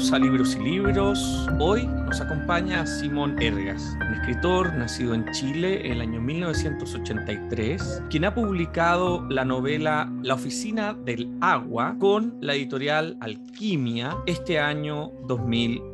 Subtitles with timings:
[0.00, 1.46] A Libros y Libros.
[1.58, 8.24] Hoy nos acompaña Simón Ergas, un escritor nacido en Chile en el año 1983, quien
[8.24, 15.12] ha publicado la novela La Oficina del Agua con la editorial Alquimia este año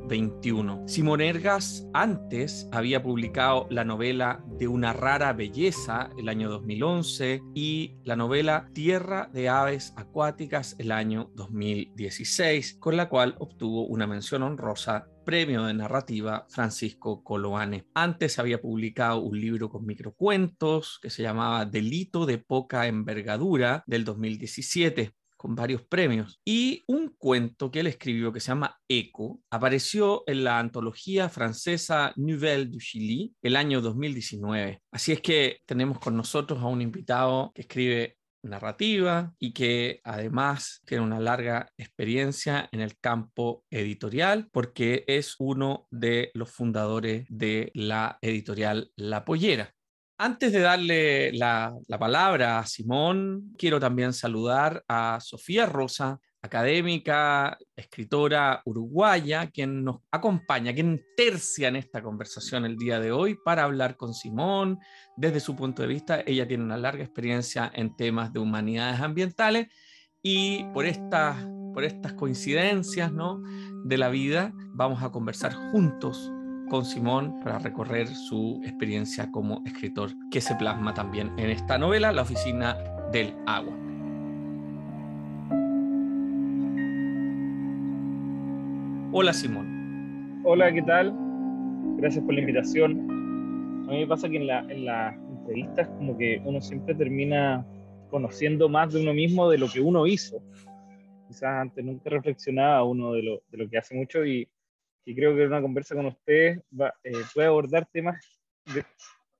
[0.07, 0.86] 2021.
[0.86, 7.97] Simón Ergas antes había publicado la novela De una rara belleza el año 2011 y
[8.05, 14.42] la novela Tierra de aves acuáticas el año 2016, con la cual obtuvo una mención
[14.42, 17.88] honrosa Premio de Narrativa Francisco Coloane.
[17.95, 24.05] Antes había publicado un libro con microcuentos que se llamaba Delito de poca envergadura del
[24.05, 25.12] 2017
[25.55, 26.41] varios premios.
[26.45, 32.12] Y un cuento que él escribió que se llama Eco apareció en la antología francesa
[32.16, 34.83] Nouvelle du Chili el año 2019.
[34.91, 40.80] Así es que tenemos con nosotros a un invitado que escribe narrativa y que además
[40.86, 47.70] tiene una larga experiencia en el campo editorial porque es uno de los fundadores de
[47.74, 49.75] la editorial La Pollera.
[50.19, 57.58] Antes de darle la, la, palabra a Simón, quiero también saludar a Sofía Rosa, académica,
[57.77, 63.64] escritora uruguaya, quien nos acompaña, quien tercia en esta conversación el día de hoy para
[63.64, 64.78] hablar con Simón
[65.17, 66.23] desde su punto de vista.
[66.27, 69.69] Ella tiene una larga experiencia en temas de humanidades ambientales
[70.23, 71.36] y por estas,
[71.75, 73.42] por estas coincidencias ¿no?
[73.84, 76.33] de la vida vamos a conversar juntos
[76.69, 82.12] con Simón para recorrer su experiencia como escritor que se plasma también en esta novela,
[82.12, 82.77] La Oficina
[83.12, 83.73] del Agua.
[89.12, 90.42] Hola Simón.
[90.45, 91.14] Hola, ¿qué tal?
[91.98, 93.86] Gracias por la invitación.
[93.89, 97.64] A mí me pasa que en, en las entrevistas como que uno siempre termina
[98.11, 100.42] conociendo más de uno mismo de lo que uno hizo.
[101.29, 104.48] Quizás antes nunca reflexionaba uno de lo, de lo que hace mucho y,
[105.06, 108.20] y creo que una conversa con ustedes va, eh, puede abordar temas
[108.74, 108.84] de,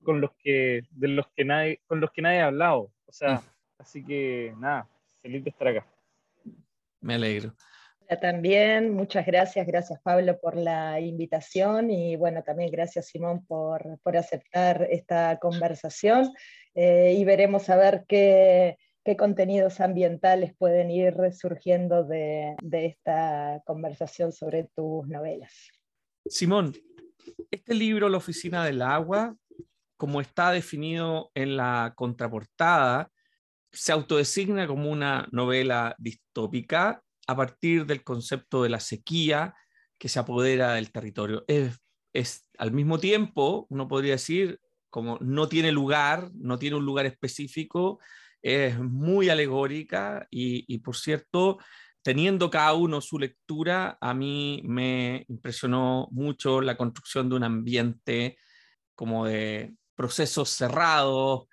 [0.03, 2.93] con los que de los que nadie con los que nadie ha hablado.
[3.05, 3.43] O sea, mm.
[3.79, 4.89] así que nada,
[5.21, 5.87] feliz de estar acá.
[7.01, 7.53] Me alegro.
[8.21, 14.17] También, muchas gracias, gracias Pablo por la invitación y bueno, también gracias Simón por, por
[14.17, 16.33] aceptar esta conversación
[16.77, 24.33] eh, y veremos a ver qué, qué, contenidos ambientales pueden ir resurgiendo de, esta conversación
[24.33, 25.53] sobre tus novelas.
[26.27, 26.75] Simón,
[27.53, 29.37] este libro, La Oficina del Agua,
[29.97, 33.13] como está definido en la contraportada,
[33.71, 39.55] se autodesigna como una novela distópica a partir del concepto de la sequía
[39.99, 41.45] que se apodera del territorio.
[41.47, 41.79] Es,
[42.13, 44.59] es, al mismo tiempo, uno podría decir,
[44.91, 48.01] como no tiene lugar, no tiene un lugar específico,
[48.43, 51.59] es muy alegórica y, y por cierto,
[52.03, 58.39] teniendo cada uno su lectura, a mí me impresionó mucho la construcción de un ambiente
[58.95, 61.49] como de procesos cerrados,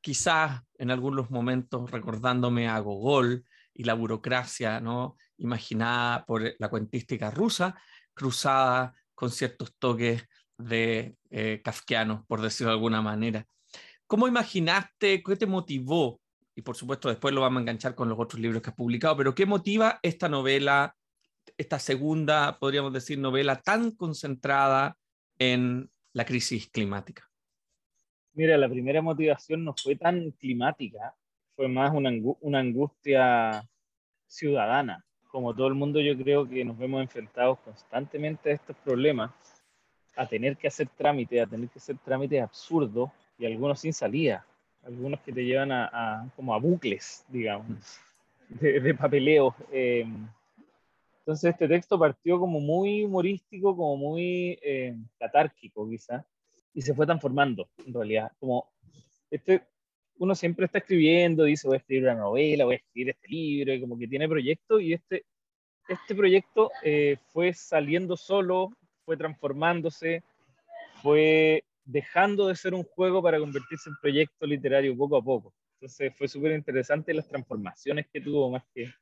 [0.00, 3.44] quizás en algunos momentos recordándome a Gogol,
[3.78, 5.16] y la burocracia ¿no?
[5.38, 7.80] imaginada por la cuentística rusa,
[8.12, 10.24] cruzada con ciertos toques
[10.58, 13.46] de eh, kafkianos, por decirlo de alguna manera.
[14.08, 16.18] ¿Cómo imaginaste, qué te motivó?
[16.56, 19.14] Y por supuesto después lo vamos a enganchar con los otros libros que has publicado,
[19.18, 20.96] pero ¿qué motiva esta novela,
[21.58, 24.96] esta segunda, podríamos decir, novela tan concentrada
[25.38, 27.28] en la crisis climática?
[28.32, 31.14] Mira, la primera motivación no fue tan climática,
[31.54, 33.62] fue más una, una angustia
[34.26, 35.04] ciudadana.
[35.30, 39.32] Como todo el mundo, yo creo que nos vemos enfrentados constantemente a estos problemas,
[40.16, 44.44] a tener que hacer trámites, a tener que hacer trámites absurdos y algunos sin salida,
[44.82, 48.00] algunos que te llevan a, a como a bucles, digamos,
[48.48, 49.54] de, de papeleo.
[49.70, 50.06] Eh,
[51.20, 56.24] entonces este texto partió como muy humorístico, como muy eh, catárquico quizá,
[56.74, 58.32] y se fue transformando en realidad.
[58.40, 58.70] Como
[59.30, 59.62] este,
[60.18, 63.74] uno siempre está escribiendo, dice voy a escribir una novela, voy a escribir este libro,
[63.74, 65.24] y como que tiene proyecto y este,
[65.88, 68.72] este proyecto eh, fue saliendo solo,
[69.04, 70.22] fue transformándose,
[71.02, 75.54] fue dejando de ser un juego para convertirse en proyecto literario poco a poco.
[75.80, 78.92] Entonces fue súper interesante las transformaciones que tuvo, más que,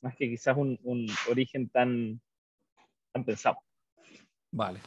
[0.00, 2.20] más que quizás un, un origen tan,
[3.12, 3.58] tan pensado.
[4.52, 4.80] Vale.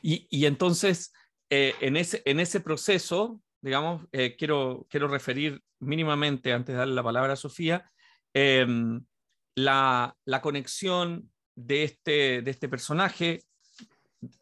[0.00, 1.12] Y, y entonces,
[1.50, 6.94] eh, en, ese, en ese proceso, digamos, eh, quiero, quiero referir mínimamente, antes de darle
[6.94, 7.90] la palabra a Sofía,
[8.32, 8.66] eh,
[9.56, 13.42] la, la, conexión de este, de este personaje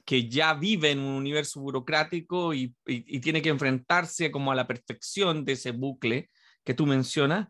[0.04, 4.66] que ya vive en un universo burocrático y, y, tiene que enfrentarse como a la
[4.66, 6.30] perfección de ese bucle
[6.64, 7.48] que tú mencionas,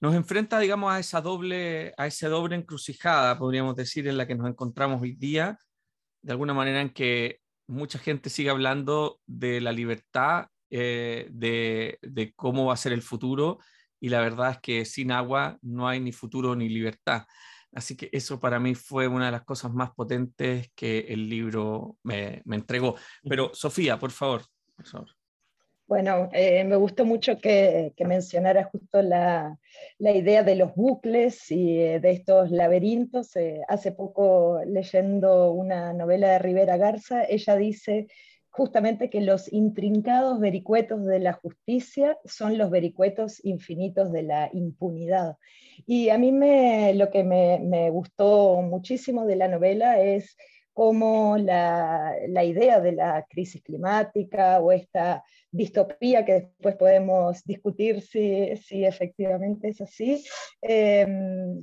[0.00, 4.34] nos enfrenta, digamos, a esa doble, a esa doble encrucijada, podríamos decir, en la que
[4.34, 5.58] nos encontramos hoy día,
[6.22, 12.32] de alguna manera en que mucha gente sigue hablando de la libertad, eh, de, de,
[12.34, 13.58] cómo va a ser el futuro,
[14.00, 17.24] y la verdad es que sin agua no hay ni futuro ni libertad.
[17.74, 21.96] Así que eso para mí fue una de las cosas más potentes que el libro
[22.02, 22.96] me, me entregó.
[23.28, 24.42] Pero Sofía, por favor,
[24.76, 25.08] por favor.
[25.86, 29.58] Bueno, eh, me gustó mucho que, que mencionara justo la,
[29.98, 33.36] la, idea de los bucles y eh, de estos laberintos.
[33.36, 38.06] Eh, hace poco leyendo una novela de Rivera Garza, ella dice
[38.56, 45.38] justamente que los intrincados vericuetos de la justicia son los vericuetos infinitos de la impunidad.
[45.86, 50.36] Y a mí me, lo que me, gustó muchísimo de la novela es
[50.72, 55.24] cómo la, la, idea de la crisis climática o esta
[55.54, 60.24] distopía que después podemos discutir si, si efectivamente es así,
[60.60, 61.06] eh,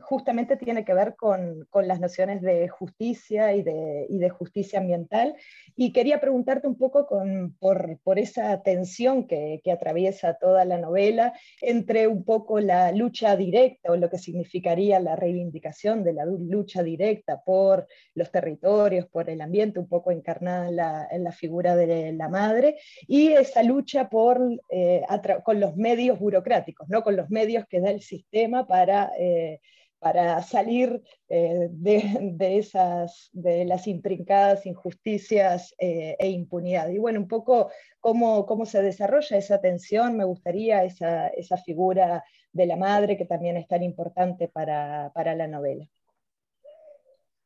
[0.02, 4.80] justamente tiene que ver con, con, las nociones de justicia y de, y de, justicia
[4.80, 5.36] ambiental.
[5.76, 10.78] Y quería preguntarte un poco con, por, por, esa tensión que, que, atraviesa toda la
[10.78, 16.26] novela entre un poco la lucha directa o lo que significaría la reivindicación de la
[16.26, 21.32] lucha directa por los territorios, por el ambiente, un poco encarnada en la, en la
[21.34, 22.78] figura de la madre,
[23.08, 24.40] y esa lucha lucha por,
[24.70, 25.04] eh,
[25.44, 27.02] con los medios burocráticos, ¿no?
[27.02, 29.60] con los medios que da el sistema para, eh,
[29.98, 36.90] para salir eh, de, de, esas, de las intrincadas injusticias e impunidad.
[36.90, 42.24] Y bueno, un poco cómo, cómo se desarrolla esa tensión, me gustaría esa, esa figura
[42.54, 45.88] de la madre que también es tan importante para, para la novela.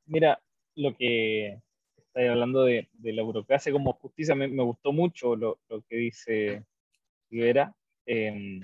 [0.07, 0.39] Mira,
[0.75, 1.61] lo que
[2.15, 6.63] hablando de, de, la burocracia como justicia, me, me gustó mucho lo, lo, que dice
[7.29, 7.75] Rivera.
[8.05, 8.61] Eh,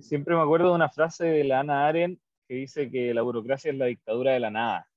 [0.00, 3.70] siempre me acuerdo de una frase de la Ana Arendt que dice que la burocracia
[3.70, 4.88] es la dictadura de la nada.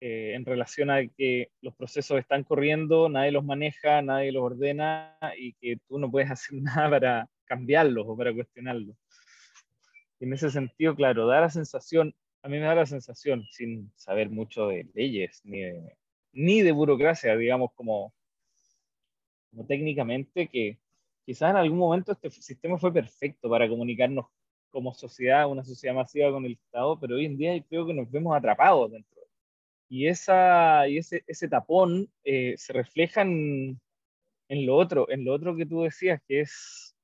[0.00, 5.16] Eh, en relación a que los procesos están corriendo, nadie los maneja, nadie los ordena
[5.38, 8.96] y que tú no puedes hacer nada para cambiarlos o para cuestionarlos.
[10.20, 14.30] en ese sentido, claro, da la sensación, a mí me da la sensación, sin saber
[14.30, 15.96] mucho de leyes ni de
[16.32, 18.12] ni de burocracia, digamos, como,
[19.50, 20.78] como técnicamente, que
[21.24, 24.26] quizás en algún momento este sistema fue perfecto para comunicarnos
[24.70, 28.10] como sociedad, una sociedad masiva con el Estado, pero hoy en día creo que nos
[28.10, 29.20] vemos atrapados dentro.
[29.88, 33.78] Y, esa, y ese, ese tapón eh, se refleja en,
[34.48, 36.96] en, lo otro, en lo otro que tú decías, que es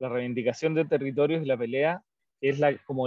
[0.00, 2.02] la reivindicación de territorios y la pelea,
[2.40, 3.06] que es la, como,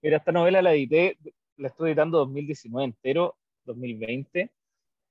[0.00, 1.18] mira, esta novela la edité,
[1.58, 4.50] la estoy editando 2019 entero, 2020,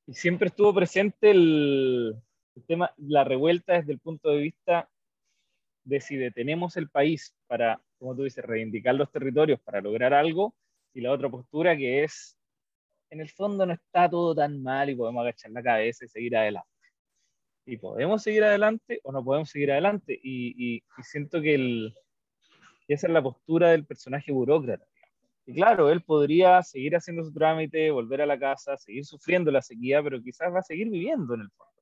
[0.08, 2.16] y siempre estuvo presente el,
[2.68, 4.90] tema, la revuelta desde el punto de vista
[5.84, 10.56] de si detenemos el país para, como tú dices, reivindicar los territorios para lograr algo,
[10.94, 12.38] y la otra postura que es,
[13.10, 16.36] en el fondo no está todo tan mal y podemos agachar la cabeza y seguir
[16.36, 16.70] adelante.
[17.66, 20.20] Y podemos seguir adelante o no podemos seguir adelante.
[20.22, 21.96] Y, y, y siento que, el,
[22.88, 24.86] que esa es la postura del personaje burócrata.
[25.46, 29.62] Y claro, él podría seguir haciendo su trámite, volver a la casa, seguir sufriendo la
[29.62, 31.74] sequía, pero quizás va a seguir viviendo en el fondo.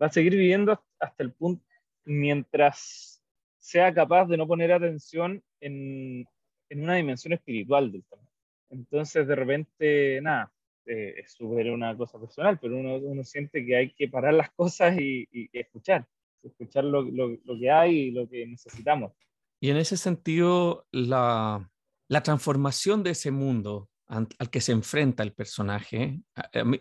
[0.00, 1.64] Va a seguir viviendo hasta el punto
[2.04, 3.22] mientras
[3.58, 6.26] sea capaz de no poner atención en,
[6.68, 8.22] en una dimensión espiritual del tema.
[8.70, 10.52] Entonces, de repente, nada,
[10.86, 14.50] eh, es súper una cosa personal, pero uno, uno, siente que hay que parar las
[14.52, 16.06] cosas y, y escuchar,
[16.42, 19.12] escuchar lo, lo, lo que hay y lo que necesitamos.
[19.60, 21.70] Y en ese sentido, la,
[22.12, 26.20] la transformación de ese mundo al que se enfrenta el personaje,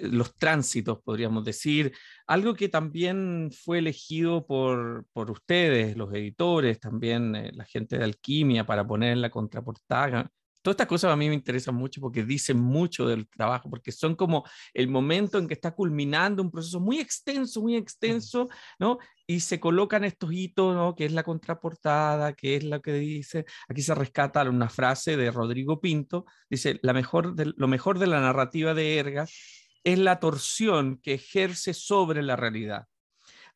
[0.01, 1.93] los tránsitos, podríamos decir,
[2.27, 8.03] algo que también fue elegido por, por ustedes, los editores, también eh, la gente de
[8.03, 10.29] Alquimia, para poner en la contraportada,
[10.61, 14.15] Todas estas cosas a mí me interesan mucho porque dicen mucho del trabajo, porque son
[14.15, 18.99] como el momento en que está culminando un proceso muy extenso, muy extenso, ¿no?
[19.25, 20.95] Y se colocan estos hitos, ¿no?
[20.95, 25.31] Que es la contraportada, que es lo que dice, aquí se rescata una frase de
[25.31, 29.33] Rodrigo Pinto, dice, la mejor de, lo mejor de la narrativa de Ergas
[29.83, 32.85] es la torsión que ejerce sobre la realidad.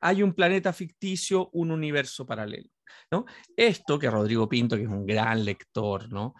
[0.02, 2.70] Hay un planeta ficticio, un universo paralelo.
[3.12, 3.26] ¿no?
[3.56, 6.34] Esto que Rodrigo Pinto, que es un gran lector, ¿no?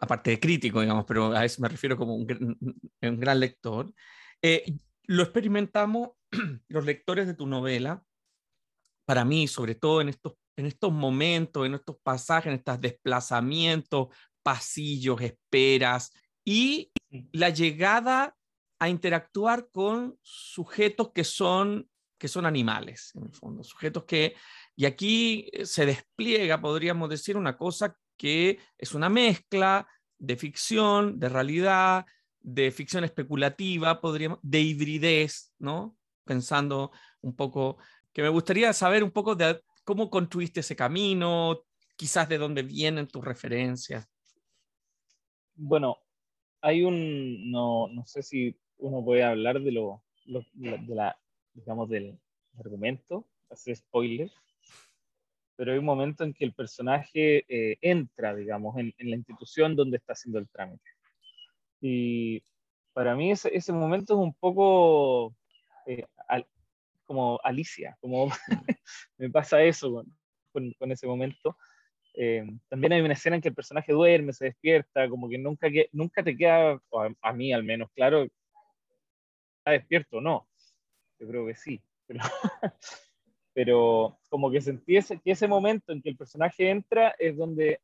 [0.00, 2.58] Aparte de crítico, digamos, pero a eso me refiero como un,
[3.02, 3.92] un gran lector,
[4.40, 6.10] eh, lo experimentamos
[6.68, 8.02] los lectores de tu novela,
[9.04, 14.08] para mí, sobre todo en estos, en estos momentos, en estos pasajes, en estos desplazamientos,
[14.42, 16.12] pasillos, esperas,
[16.44, 16.90] y
[17.32, 18.34] la llegada
[18.78, 24.34] a interactuar con sujetos que son, que son animales, en el fondo, sujetos que,
[24.74, 29.84] y aquí se despliega, podríamos decir, una cosa que es una mezcla
[30.16, 32.06] de ficción, de realidad,
[32.38, 35.96] de ficción especulativa, podríamos, de hibridez, ¿no?
[36.22, 37.78] Pensando un poco,
[38.12, 41.64] que me gustaría saber un poco de cómo construiste ese camino,
[41.96, 44.08] quizás de dónde vienen tus referencias.
[45.56, 45.98] Bueno,
[46.60, 51.18] hay un, no, no sé si uno puede hablar de lo, de la,
[51.54, 52.20] digamos, del
[52.56, 54.30] argumento, hacer spoiler,
[55.62, 59.76] pero hay un momento en que el personaje eh, entra, digamos, en, en, la institución
[59.76, 60.90] donde está haciendo el trámite.
[61.80, 62.42] Y
[62.92, 65.36] para mí ese, ese momento es un poco
[65.86, 66.04] eh,
[67.04, 68.26] como Alicia, como
[69.18, 70.04] me pasa eso
[70.50, 71.56] con, con, ese momento.
[72.14, 75.70] Eh, también hay una escena en que el personaje duerme, se despierta, como que nunca,
[75.70, 78.26] que, nunca te queda, a, a, mí al menos, claro,
[79.58, 80.48] ¿está despierto o no?
[81.20, 82.18] Yo creo que sí, pero,
[83.54, 87.80] pero como que sentí ese, que ese momento en que el personaje entra es donde,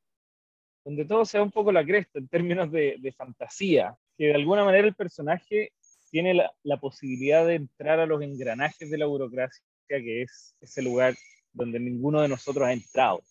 [0.85, 4.35] donde todo se da un poco la cresta en términos de, de fantasía, que de
[4.35, 5.73] alguna manera el personaje
[6.11, 10.83] tiene la, la, posibilidad de entrar a los engranajes de la burocracia, que es ese
[10.83, 11.15] lugar
[11.53, 13.23] donde ninguno de nosotros ha entrado,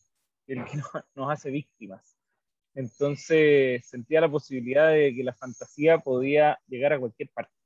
[0.46, 2.16] el que nos, nos hace víctimas.
[2.76, 7.57] Entonces sentía la posibilidad de que la fantasía podía llegar a cualquier parte.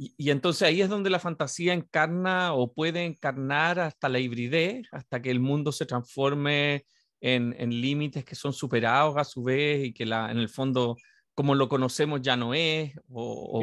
[0.00, 5.20] Y, entonces ahí es donde la fantasía encarna o puede encarnar hasta la hibridez, hasta
[5.20, 6.86] que el mundo se transforme
[7.20, 10.96] en, en límites que son superados a su vez y que la, en el fondo
[11.34, 12.96] como lo conocemos ya no es.
[13.10, 13.62] O, o.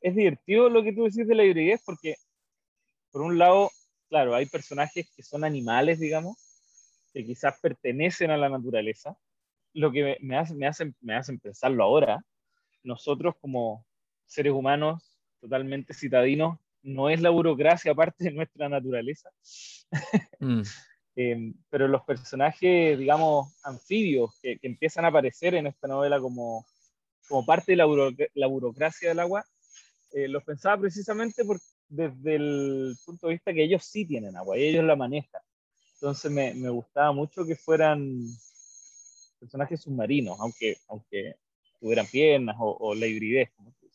[0.00, 2.14] Es divertido lo que tú decís de la hibridez porque,
[3.10, 3.72] por un lado,
[4.08, 6.36] claro, hay personajes que son animales, digamos,
[7.12, 9.18] que quizás pertenecen a la naturaleza.
[9.72, 12.24] Lo que me, me, hace, me, hacen, me hacen pensarlo ahora,
[12.84, 13.84] nosotros como
[14.26, 15.15] seres humanos
[15.46, 19.30] totalmente citadinos, no es la burocracia parte de nuestra naturaleza.
[20.38, 20.62] Mm.
[21.16, 26.66] eh, pero los personajes, digamos, anfibios que, que, empiezan a aparecer en esta novela como,
[27.26, 29.44] como parte de la, buro, la burocracia del agua,
[30.12, 34.58] eh, los pensaba precisamente por, desde el punto de vista que ellos sí tienen agua
[34.58, 35.40] y ellos la manejan.
[35.94, 38.26] Entonces me, me gustaba mucho que fueran
[39.40, 41.36] personajes submarinos, aunque, aunque
[41.80, 43.85] tuvieran piernas o, o la hibridez, como tú.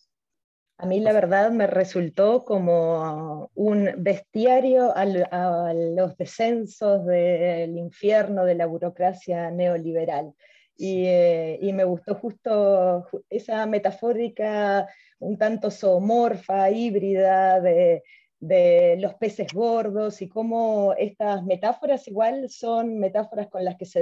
[0.82, 8.46] A mí la verdad me resultó como un bestiario al, a los descensos del infierno
[8.46, 10.34] de la burocracia neoliberal.
[10.76, 14.88] Y, eh, y, me gustó justo esa metafórica
[15.20, 18.02] un tanto zoomorfa, híbrida de,
[18.40, 24.00] de los peces gordos y cómo estas metáforas igual son metáforas con las que se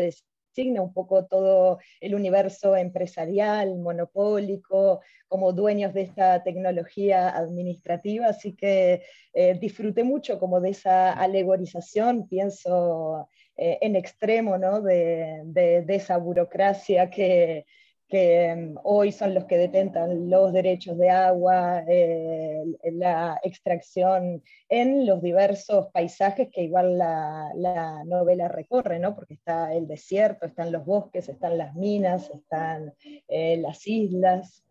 [0.49, 8.55] designa un poco todo el universo empresarial, monopólico, como dueños de esta tecnología administrativa, así
[8.55, 9.03] que
[9.33, 14.81] eh, disfruté mucho como de esa alegorización, pienso eh, en extremo, ¿no?
[14.81, 17.65] de, de esa burocracia que,
[18.09, 25.05] que um, hoy son los que detentan los derechos de agua, eh, la extracción en
[25.05, 29.15] los diversos paisajes que igual la, la, novela recorre, ¿no?
[29.15, 32.93] porque está el desierto, están los bosques, están las minas, están
[33.27, 34.63] eh, las islas.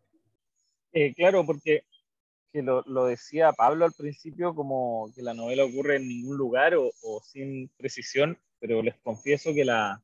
[0.93, 1.85] Eh, claro, porque
[2.53, 6.75] que lo, lo, decía Pablo al principio, como que la novela ocurre en ningún lugar
[6.75, 10.03] o, o sin precisión, pero les confieso que la,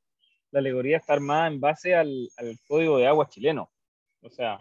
[0.55, 3.73] la alegoría está armada en base al, al, código de agua chileno.
[4.21, 4.61] O sea,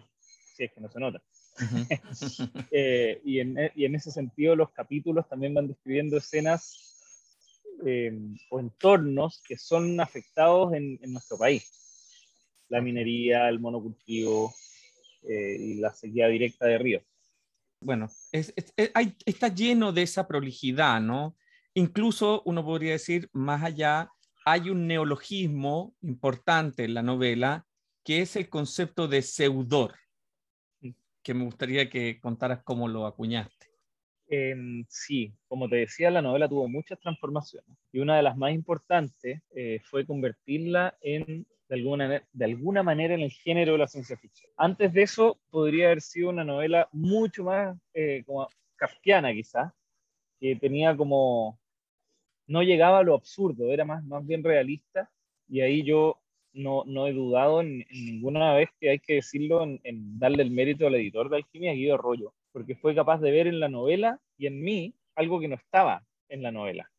[0.55, 1.21] si es que no se nota.
[2.71, 6.97] Eh, y, en, y, en, ese sentido, los capítulos también van describiendo escenas
[7.85, 8.11] eh,
[8.49, 11.71] o entornos que son afectados en, en, nuestro país.
[12.69, 14.51] La minería, el monocultivo
[15.29, 17.03] eh, y la sequía directa de ríos.
[17.79, 21.37] Bueno, es, es, es, hay, está lleno de esa prolijidad, ¿no?
[21.75, 24.11] Incluso uno podría decir, más allá
[24.45, 27.65] hay un neologismo importante en la novela
[28.03, 29.95] que es el concepto de seudor,
[31.23, 33.67] que me gustaría que contaras cómo lo acuñaste.
[34.27, 34.55] Eh,
[34.89, 39.41] sí, como te decía, la novela tuvo muchas transformaciones y una de las más importantes
[39.55, 44.17] eh, fue convertirla en, de alguna, de alguna manera en el género de la ciencia
[44.17, 44.51] ficción.
[44.57, 48.47] Antes de eso podría haber sido una novela mucho más eh, como
[49.33, 49.71] quizás,
[50.39, 51.59] que tenía como
[52.53, 55.09] no llegaba a lo absurdo, era más, más bien realista
[55.49, 56.21] y ahí yo
[56.53, 60.43] no, no he dudado en, en, ninguna vez que hay que decirlo en, en, darle
[60.43, 63.69] el mérito al editor de Alquimia, Guido Arroyo, porque fue capaz de ver en la
[63.69, 66.91] novela y en mí algo que no estaba en la novela.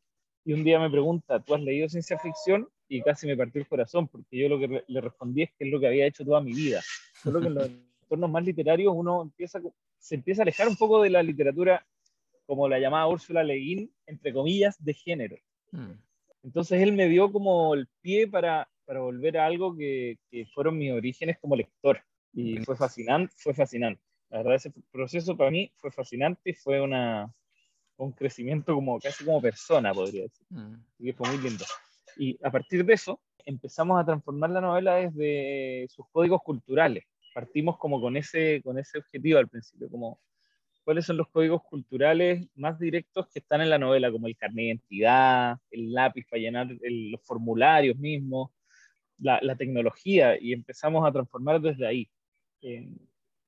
[0.45, 2.69] Y un día me pregunta, ¿tú has leído ciencia ficción?
[2.89, 5.71] Y casi me partió el corazón, porque yo lo que le respondí es que es
[5.71, 6.81] lo que había hecho toda mi vida.
[7.23, 7.71] Solo que en los
[8.03, 9.61] entornos más literarios uno empieza,
[9.99, 11.87] se empieza a alejar un poco de la literatura
[12.47, 15.37] como la llamaba Úrsula Le Guin, entre comillas, de género.
[15.73, 15.93] Mm.
[16.43, 20.79] Entonces él me dio como el pie para para volver a algo que, que fueron
[20.79, 22.01] mis orígenes como lector.
[22.33, 24.03] Y fue fascinante, fue fascinante.
[24.31, 27.33] La verdad, ese proceso para mí fue fascinante y fue una,
[27.97, 30.47] un crecimiento como casi como persona, podría decir.
[30.51, 30.75] Mm.
[30.99, 31.65] Y fue muy lindo.
[32.17, 37.05] Y a partir de eso, empezamos a transformar la novela desde sus códigos culturales.
[37.33, 40.19] Partimos como con ese, con ese objetivo al principio, como
[40.85, 44.57] cuáles son los códigos culturales más directos que están en la novela, como el carnet
[44.57, 48.51] de identidad, el lápiz para llenar los formularios mismos,
[49.19, 52.09] la, la, tecnología, y empezamos a transformar desde ahí.
[52.63, 52.89] Eh,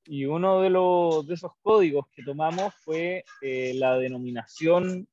[0.05, 5.07] y uno de, los, de esos códigos que tomamos fue eh, la denominación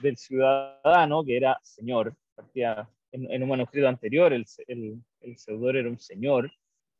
[0.00, 5.88] del ciudadano, que era señor, partía en, un manuscrito anterior, el, el, el seudor era
[5.88, 6.52] un señor,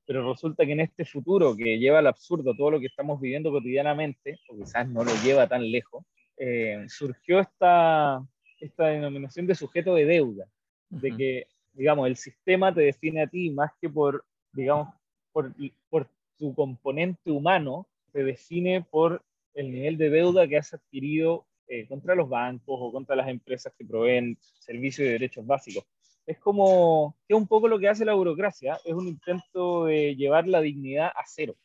[0.08, 3.50] pero resulta que en este futuro que lleva al absurdo todo lo que estamos viviendo
[3.50, 6.02] cotidianamente, o quizás no lo lleva tan lejos,
[6.38, 8.26] eh, surgió esta,
[8.58, 10.46] esta denominación de sujeto de deuda,
[10.88, 14.88] de que, digamos, el sistema te define a ti más que por, digamos,
[15.30, 15.52] por,
[15.90, 19.22] por tu componente humano, te define por
[19.52, 23.74] el nivel de deuda que has adquirido eh, contra los bancos o contra las empresas
[23.76, 25.84] que proveen servicios y derechos básicos
[26.28, 30.14] es como, que es un poco lo que hace la burocracia, es un intento de
[30.14, 31.56] llevar la dignidad a cero.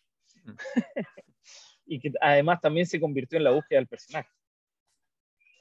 [0.45, 0.51] Mm.
[1.85, 4.29] y que además también se convirtió en la búsqueda del personaje.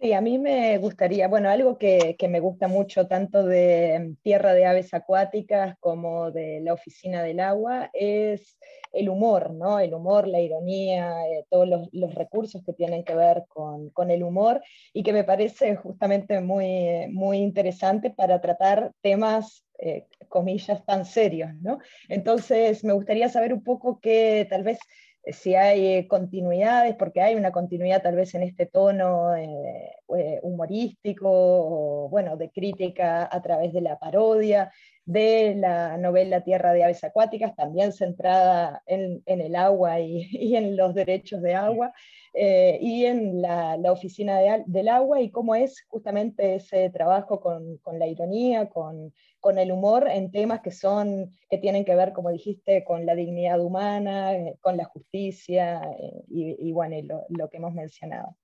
[0.02, 4.66] Sí, a mí me gustaría, bueno, algo que, me gusta mucho tanto de Tierra de
[4.66, 8.58] Aves Acuáticas como de la Oficina del Agua es
[8.92, 9.78] el humor, ¿no?
[9.78, 14.60] El humor, la ironía, eh, todos los, recursos que tienen que ver con, el humor
[14.92, 21.54] y que me parece justamente muy, muy interesante para tratar temas, eh, comillas, tan serios,
[21.60, 21.78] ¿no?
[22.08, 24.80] Entonces, me gustaría saber un poco qué tal vez
[25.24, 30.40] si hay eh, continuidades, porque hay una continuidad tal vez en este tono eh, eh,
[30.42, 34.72] humorístico o bueno, de crítica a través de la parodia,
[35.04, 40.94] de la novela Tierra de Aves Acuáticas, también centrada en, el agua y, en los
[40.94, 41.92] derechos de agua,
[42.34, 48.06] y en la, Oficina del Agua, y cómo es justamente ese trabajo con, con la
[48.06, 49.12] ironía, con
[49.42, 53.16] con el humor en temas que son, que tienen que ver, como dijiste, con la
[53.16, 56.96] dignidad humana, eh, con la justicia eh, y, bueno,
[57.28, 58.36] lo, que hemos mencionado.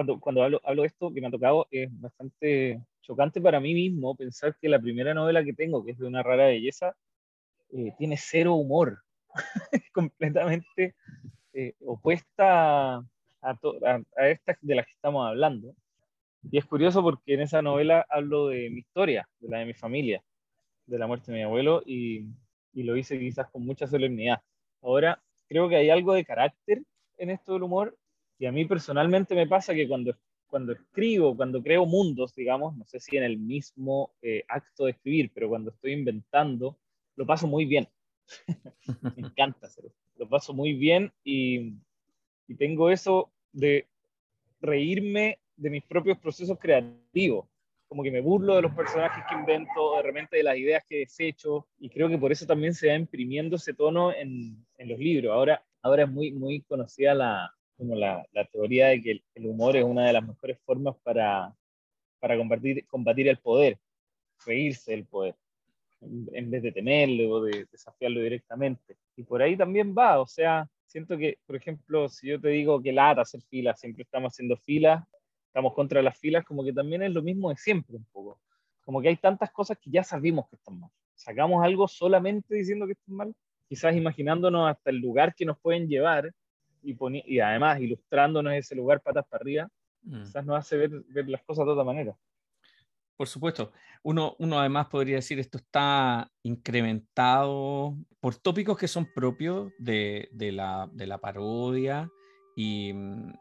[0.00, 3.74] Cuando, cuando hablo, hablo de esto que me ha tocado, es bastante chocante para mí
[3.74, 6.96] mismo pensar que la primera novela que tengo, que es de una rara belleza,
[7.70, 9.02] eh, tiene cero humor,
[9.92, 10.94] completamente
[11.84, 13.04] opuesta a,
[13.42, 15.74] a, a, estas de las que estamos hablando.
[16.50, 19.74] Y es curioso porque en esa novela hablo de mi historia, de la de mi
[19.74, 20.24] familia,
[20.86, 22.24] de la muerte de mi abuelo, y,
[22.72, 24.40] y lo hice quizás con mucha solemnidad.
[24.80, 26.84] Ahora, creo que hay algo de carácter
[27.18, 27.98] en esto del humor,
[28.40, 32.86] y a mí personalmente me pasa que cuando, cuando escribo, cuando creo mundos, digamos, no
[32.86, 36.78] sé si en el mismo eh, acto de escribir, pero cuando estoy inventando,
[37.16, 37.86] lo paso muy bien.
[39.02, 39.92] me encanta hacerlo.
[40.16, 41.74] Lo paso muy bien y,
[42.48, 43.86] y tengo eso de
[44.62, 47.46] reírme de mis propios procesos creativos.
[47.88, 51.00] Como que me burlo de los personajes que invento, de repente de las ideas que
[51.00, 54.98] desecho, y creo que por eso también se va imprimiendo ese tono en, en los
[54.98, 55.30] libros.
[55.34, 59.74] Ahora, ahora es muy, muy conocida la, como la, la teoría de que el, humor
[59.74, 61.52] es una de las mejores formas para,
[62.20, 63.78] para combatir, combatir el poder,
[64.44, 65.34] reírse del poder,
[66.02, 68.98] en, vez de temerlo o de desafiarlo directamente.
[69.16, 72.82] Y por ahí también va, o sea, siento que, por ejemplo, si yo te digo
[72.82, 75.02] que lata hacer filas, siempre estamos haciendo filas,
[75.46, 78.38] estamos contra las filas, como que también es lo mismo de siempre un poco.
[78.84, 80.90] Como que hay tantas cosas que ya sabemos que están mal.
[81.14, 83.34] Sacamos algo solamente diciendo que están mal,
[83.66, 86.30] quizás imaginándonos hasta el lugar que nos pueden llevar
[86.82, 89.68] y, y además ilustrándonos ese lugar patas para arriba,
[90.02, 90.22] mm.
[90.22, 92.16] quizás nos hace ver, ver, las cosas de otra manera.
[93.16, 93.72] Por supuesto.
[94.02, 100.52] Uno, uno además podría decir esto está incrementado por tópicos que son propios de, de,
[100.52, 102.10] la, de la parodia
[102.56, 103.32] y, mm,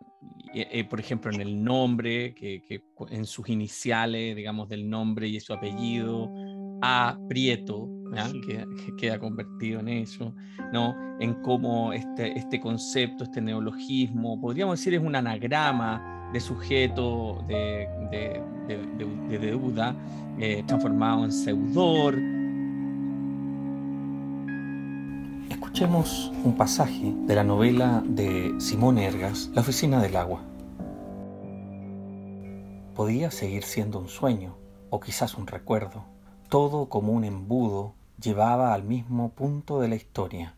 [0.54, 2.62] eh, por ejemplo, en el nombre, que,
[3.10, 6.30] en sus iniciales, digamos, del nombre y su apellido,
[6.82, 7.18] A.
[7.28, 7.89] Prieto,
[8.46, 8.65] que,
[8.98, 10.34] queda convertido en eso,
[10.74, 10.96] ¿no?
[11.20, 17.88] En cómo este, este concepto, este neologismo, podríamos decir es un anagrama de sujeto de,
[18.12, 19.96] de, deuda
[20.38, 22.15] eh, transformado en seudor,
[25.80, 30.42] Escuchemos un pasaje de la novela de Simón Ergas, La oficina del agua.
[32.96, 34.58] Podía seguir siendo un sueño,
[34.89, 36.06] o quizás un recuerdo.
[36.50, 40.56] Todo como un embudo llevaba al mismo punto de la historia.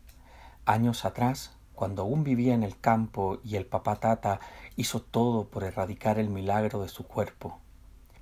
[0.64, 4.40] Años atrás, cuando aún vivía en el campo y el papá Tata
[4.74, 7.58] hizo todo por erradicar el milagro de su cuerpo.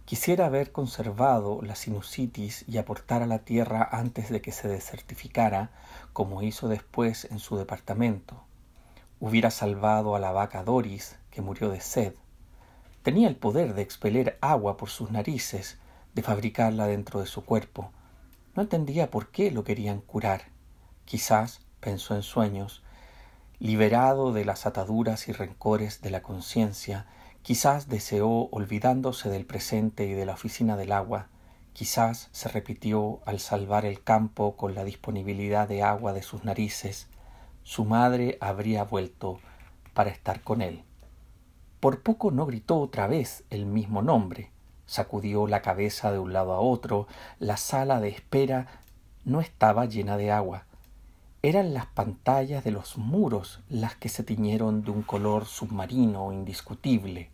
[0.04, 5.70] Quisiera haber conservado la sinusitis y aportar a la tierra antes de que se desertificara,
[6.12, 8.42] como hizo después en su departamento.
[9.20, 12.14] Hubiera salvado a la vaca Doris, que murió de sed.
[13.04, 15.78] Tenía el poder de expeler agua por sus narices,
[16.14, 17.92] de fabricarla dentro de su cuerpo.
[18.54, 20.42] No entendía por qué lo querían curar.
[21.04, 22.82] Quizás, pensó en sueños,
[23.58, 27.06] liberado de las ataduras y rencores de la conciencia,
[27.42, 31.28] Quizás deseó olvidándose del presente y de la oficina del agua,
[31.72, 37.08] quizás se repitió al salvar el campo con la disponibilidad de agua de sus narices,
[37.62, 39.40] su madre habría vuelto
[39.94, 40.84] para estar con él.
[41.80, 44.50] Por poco no gritó otra vez el mismo nombre,
[44.90, 47.06] sacudió la cabeza de un lado a otro,
[47.38, 48.66] la sala de espera
[49.24, 50.64] no estaba llena de agua.
[51.42, 57.30] Eran las pantallas de los muros las que se tiñeron de un color submarino indiscutible.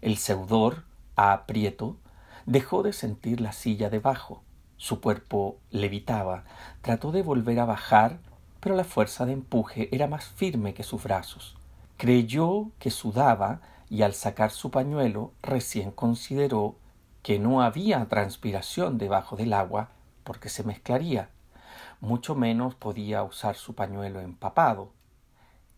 [0.00, 0.82] El seudor,
[1.14, 1.96] aprieto,
[2.44, 4.42] dejó de sentir la silla debajo.
[4.76, 6.42] Su cuerpo levitaba.
[6.82, 8.18] Trató de volver a bajar,
[8.58, 11.56] pero la fuerza de empuje era más firme que sus brazos.
[11.98, 16.76] Creyó que sudaba y al sacar su pañuelo recién consideró
[17.22, 19.90] que no había transpiración debajo del agua
[20.24, 21.30] porque se mezclaría
[22.00, 24.90] mucho menos podía usar su pañuelo empapado.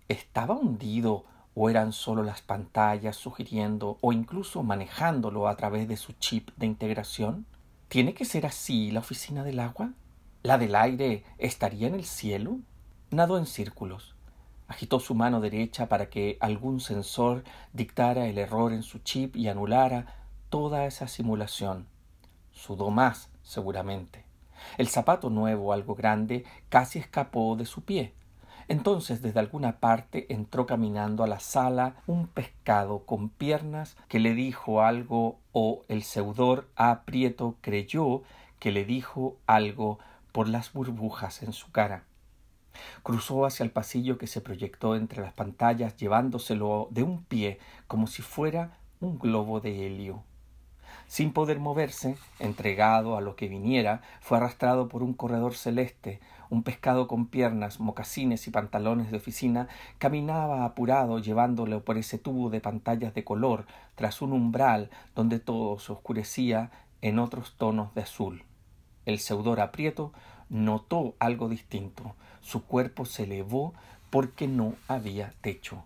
[0.09, 1.25] ¿Estaba hundido
[1.55, 6.67] o eran solo las pantallas sugiriendo o incluso manejándolo a través de su chip de
[6.67, 7.45] integración?
[7.89, 9.93] ¿Tiene que ser así la oficina del agua?
[10.45, 12.59] ¿La del aire estaría en el cielo?
[13.11, 14.15] Nadó en círculos.
[14.69, 19.49] Agitó su mano derecha para que algún sensor dictara el error en su chip y
[19.49, 20.22] anulara
[20.53, 21.87] toda esa simulación.
[22.51, 24.27] Sudó más, seguramente.
[24.77, 28.13] El zapato nuevo, algo grande, casi escapó de su pie.
[28.69, 34.35] Entonces desde alguna parte entró caminando a la sala un pescado con piernas que le
[34.35, 38.23] dijo algo o el seudor aprieto creyó
[38.59, 40.01] que le dijo algo
[40.33, 42.05] por las burbujas en su cara.
[43.03, 48.07] Cruzó hacia el pasillo que se proyectó entre las pantallas llevándoselo de un pie como
[48.07, 50.25] si fuera un globo de helio.
[51.13, 56.21] Sin poder moverse, entregado a lo que viniera, fue arrastrado por un corredor celeste.
[56.49, 62.49] Un pescado con piernas, mocasines y pantalones de oficina caminaba apurado llevándolo por ese tubo
[62.49, 66.71] de pantallas de color tras un umbral donde todo se oscurecía
[67.03, 68.45] en otros tonos de azul.
[69.05, 70.15] El seudor aprieto
[70.49, 72.15] notó algo distinto.
[72.41, 73.75] Su cuerpo se elevó
[74.09, 75.85] porque no había techo.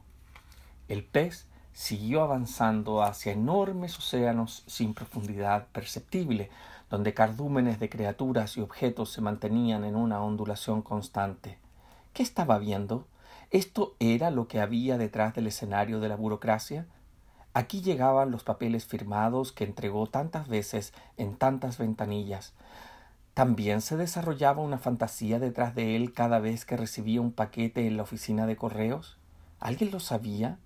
[0.86, 6.48] El pez siguió avanzando hacia enormes océanos sin profundidad perceptible,
[6.88, 11.58] donde cardúmenes de criaturas y objetos se mantenían en una ondulación constante.
[12.14, 13.06] ¿Qué estaba viendo?
[13.50, 16.86] ¿Esto era lo que había detrás del escenario de la burocracia?
[17.52, 22.54] Aquí llegaban los papeles firmados que entregó tantas veces en tantas ventanillas.
[23.34, 27.98] También se desarrollaba una fantasía detrás de él cada vez que recibía un paquete en
[27.98, 29.18] la oficina de correos.
[29.60, 30.58] ¿Alguien lo sabía?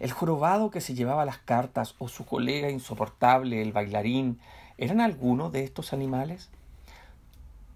[0.00, 4.40] El jorobado que se llevaba las cartas o su colega insoportable, el bailarín,
[4.78, 6.50] ¿eran algunos de estos animales?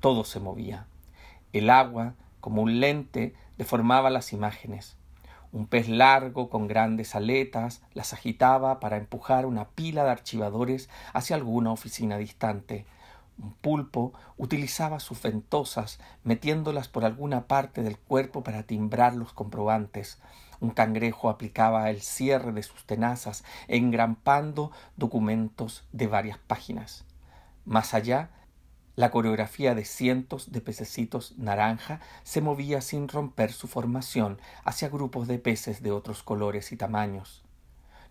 [0.01, 0.87] Todo se movía.
[1.53, 4.97] El agua, como un lente, deformaba las imágenes.
[5.53, 11.35] Un pez largo con grandes aletas las agitaba para empujar una pila de archivadores hacia
[11.35, 12.87] alguna oficina distante.
[13.43, 20.19] Un pulpo utilizaba sus ventosas, metiéndolas por alguna parte del cuerpo para timbrar los comprobantes.
[20.61, 27.05] Un cangrejo aplicaba el cierre de sus tenazas, engrampando documentos de varias páginas.
[27.65, 28.31] Más allá,
[28.97, 35.27] la coreografía de cientos de pececitos naranja se movía sin romper su formación hacia grupos
[35.29, 37.43] de peces de otros colores y tamaños.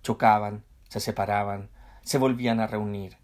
[0.01, 1.69] Chocaban, se separaban,
[2.01, 3.17] se volvían a reunir.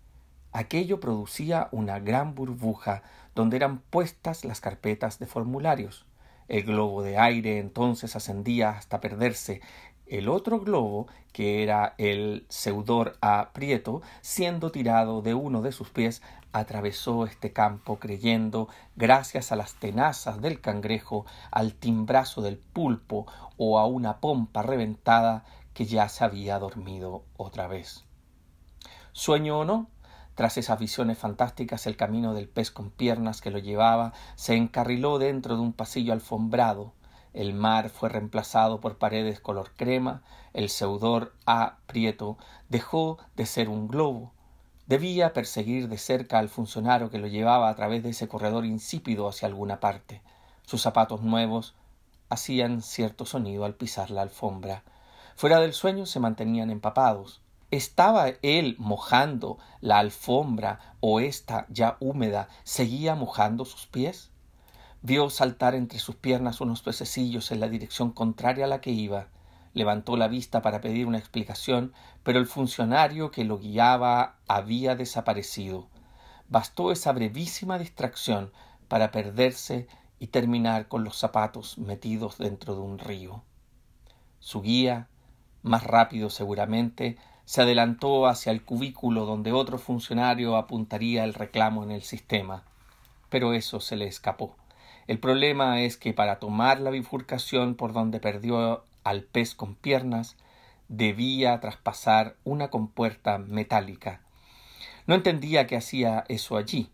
[0.52, 3.02] Aquello producía una gran burbuja
[3.34, 6.06] donde eran puestas las carpetas de formularios.
[6.48, 9.62] El globo de aire entonces ascendía hasta perderse.
[10.06, 15.90] El otro globo, que era el seudor a Prieto, siendo tirado de uno de sus
[15.90, 23.26] pies, atravesó este campo creyendo, gracias a las tenazas del cangrejo, al timbrazo del pulpo
[23.58, 28.06] o a una pompa reventada, que ya se había dormido otra vez.
[29.12, 29.90] Sueño o no,
[30.36, 35.18] tras esas visiones fantásticas, el camino del pez con piernas que lo llevaba se encarriló
[35.18, 36.94] dentro de un pasillo alfombrado.
[37.34, 41.78] El mar fue reemplazado por paredes color crema, el seudor A.
[41.88, 42.38] Prieto
[42.70, 44.34] dejó de ser un globo.
[44.88, 49.28] Debía perseguir de cerca al funcionario que lo llevaba a través de ese corredor insípido
[49.28, 50.22] hacia alguna parte.
[50.66, 51.76] Sus zapatos nuevos
[52.30, 54.84] hacían cierto sonido al pisar la alfombra.
[55.36, 57.42] Fuera del sueño se mantenían empapados.
[57.76, 64.32] ¿Estaba él mojando la alfombra o ésta ya húmeda seguía mojando sus pies?
[65.02, 69.28] Vio saltar entre sus piernas unos pececillos en la dirección contraria a la que iba.
[69.74, 71.92] Levantó la vista para pedir una explicación,
[72.24, 75.90] pero el funcionario que lo guiaba había desaparecido.
[76.48, 78.54] Bastó esa brevísima distracción
[78.88, 83.44] para perderse y terminar con los zapatos metidos dentro de un río.
[84.40, 85.10] Su guía,
[85.62, 91.92] más rápido seguramente, se adelantó hacia el cubículo donde otro funcionario apuntaría el reclamo en
[91.92, 92.64] el sistema.
[93.30, 94.56] Pero eso se le escapó.
[95.08, 100.36] El problema es que para tomar la bifurcación por donde perdió al pez con piernas,
[100.88, 104.22] debía traspasar una compuerta metálica.
[105.06, 106.90] No entendía que hacía eso allí.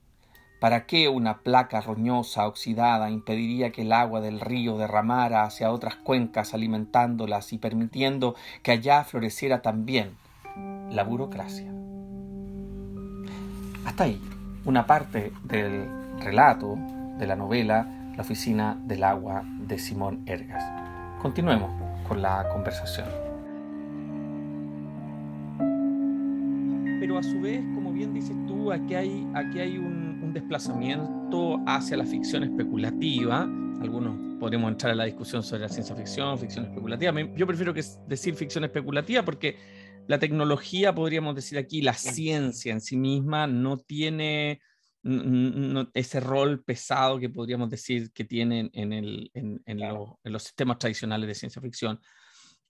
[0.59, 5.95] ¿Para qué una placa roñosa oxidada impediría que el agua del río derramara hacia otras
[5.95, 10.17] cuencas alimentándolas y permitiendo que allá floreciera también
[10.89, 11.71] la burocracia.
[13.85, 14.21] Hasta ahí,
[14.65, 15.87] una parte del
[16.19, 16.77] relato
[17.17, 20.63] de la novela La oficina del agua de Simón Ergas.
[21.21, 21.71] Continuemos
[22.07, 23.07] con la conversación.
[26.99, 31.97] Pero a su vez, como bien dices tú, aquí hay, aquí hay un, desplazamiento hacia
[31.97, 33.43] la ficción especulativa.
[33.81, 37.13] Algunos podemos entrar a la discusión sobre la ciencia ficción, ficción especulativa.
[37.35, 39.57] Yo prefiero decir ficción especulativa porque
[40.07, 44.61] la tecnología, podríamos decir aquí, la ciencia en sí misma no tiene
[45.93, 49.79] ese rol pesado que podríamos decir que tienen en, el, en, en,
[50.23, 51.99] los sistemas tradicionales de ciencia ficción.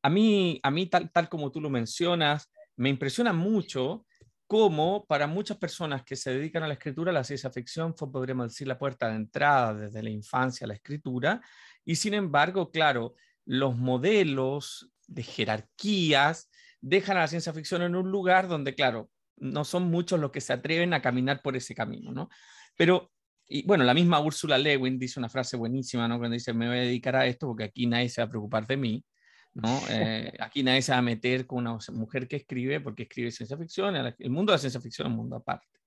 [0.02, 4.06] A mí, a mí tal, tal como tú lo mencionas, me impresiona mucho
[4.48, 8.50] cómo para muchas personas que se dedican a la escritura, la ciencia ficción fue, podríamos
[8.50, 11.41] decir, la puerta de entrada desde la infancia a la escritura.
[11.86, 13.15] Y sin embargo, claro,
[13.46, 16.50] los modelos de jerarquías
[16.82, 20.41] dejan a la ciencia ficción en un lugar donde, claro, no son muchos los que
[20.41, 22.30] se atreven a caminar por ese camino, ¿no?
[22.76, 23.12] Pero,
[23.48, 26.17] y bueno, la misma Úrsula Lewin dice una frase buenísima, ¿no?
[26.17, 28.67] Cuando dice, me voy a dedicar a esto porque aquí nadie se va a preocupar
[28.67, 29.06] de mí,
[29.54, 29.80] ¿no?
[29.89, 33.58] Eh, aquí nadie se va a meter con una mujer que escribe porque escribe ciencia
[33.58, 35.80] ficción, el mundo de la ciencia ficción es un mundo aparte.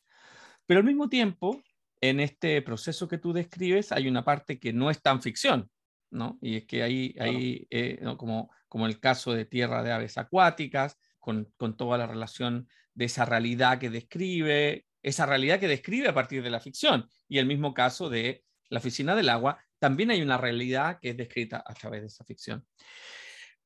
[0.67, 1.63] Pero al mismo tiempo,
[2.01, 5.71] en este proceso que tú describes, hay una parte que no es tan ficción,
[6.15, 6.39] ¿no?
[6.41, 10.99] Y es que hay, hay eh, como como el caso de Tierra de Aves Acuáticas,
[11.21, 11.47] con,
[11.77, 16.51] toda la relación de esa realidad que describe, esa realidad que describe a partir de
[16.51, 17.09] la ficción.
[17.29, 21.17] Y el mismo caso de la Oficina del Agua, también hay una realidad que es
[21.17, 22.67] descrita a través de esa ficción.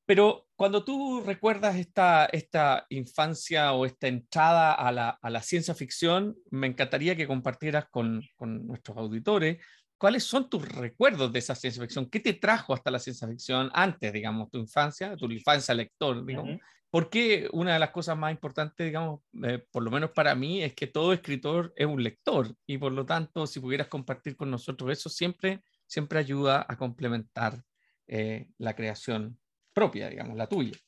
[0.05, 5.75] Pero cuando tú recuerdas esta, esta infancia o esta entrada a la, a la ciencia
[5.75, 9.57] ficción, me encantaría que compartieras con, con, nuestros auditores
[9.99, 12.09] ¿cuáles son tus recuerdos de esa ciencia ficción?
[12.09, 16.61] ¿Qué te trajo hasta la ciencia ficción antes, digamos, tu infancia, tu infancia lector, digamos?
[16.91, 20.75] Porque una de las cosas más importantes, digamos, eh, por lo menos para mí, es
[20.75, 24.91] que todo escritor es un lector y por lo tanto, si pudieras compartir con nosotros
[24.91, 27.63] eso, siempre, siempre ayuda a complementar
[28.07, 29.39] eh, la creación
[29.75, 30.79] propia, digamos, la tuya.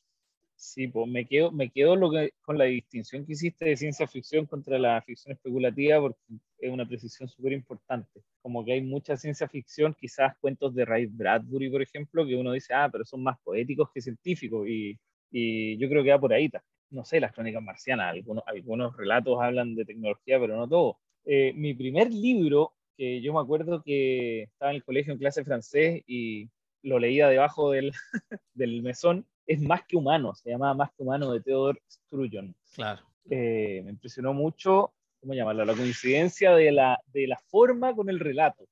[0.62, 4.06] Sí, pues me quedo, me quedo lo que, con la distinción que hiciste de ciencia
[4.06, 6.20] ficción contra la ficción especulativa, porque
[6.58, 8.20] es una precisión súper importante.
[8.42, 12.52] Como que hay mucha ciencia ficción, quizás cuentos de Ray Bradbury, por ejemplo, que uno
[12.52, 14.98] dice, ah, pero son más poéticos que científicos, y,
[15.30, 16.50] y yo creo que va por ahí.
[16.90, 20.98] No sé, las crónicas marcianas, algunos, algunos relatos hablan de tecnología, pero no todo.
[21.24, 25.42] Eh, mi primer libro, que yo me acuerdo que estaba en el colegio en clase
[25.42, 26.50] francés y
[26.82, 27.92] lo leía debajo del,
[28.54, 32.54] del mesón, es Más que humano, se llama Más que humano de Theodore Struyon.
[32.72, 33.02] Claro.
[33.28, 35.64] Eh, me impresionó mucho, ¿cómo llamarlo?
[35.64, 38.68] La coincidencia de la, de la forma con el relato.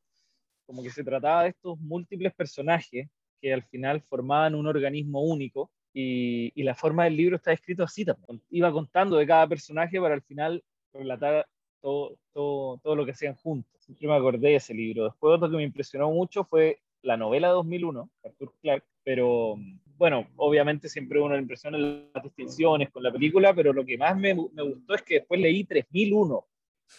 [0.66, 3.08] Como que se trataba de estos múltiples personajes
[3.40, 7.82] que al final formaban un organismo único y, y, la forma del libro está escrito
[7.82, 8.40] así también.
[8.48, 10.62] Iba contando de cada personaje para al final
[10.92, 11.44] relatar
[11.80, 13.72] todo, todo, todo lo que hacían juntos.
[13.80, 15.06] Siempre me acordé de ese libro.
[15.06, 19.56] Después otro que me impresionó mucho fue la novela 2001, Arthur Clarke, pero
[19.98, 24.34] bueno, obviamente siempre uno impresiona las distinciones con la película, pero lo que más me,
[24.34, 26.46] me gustó es que después leí 3001,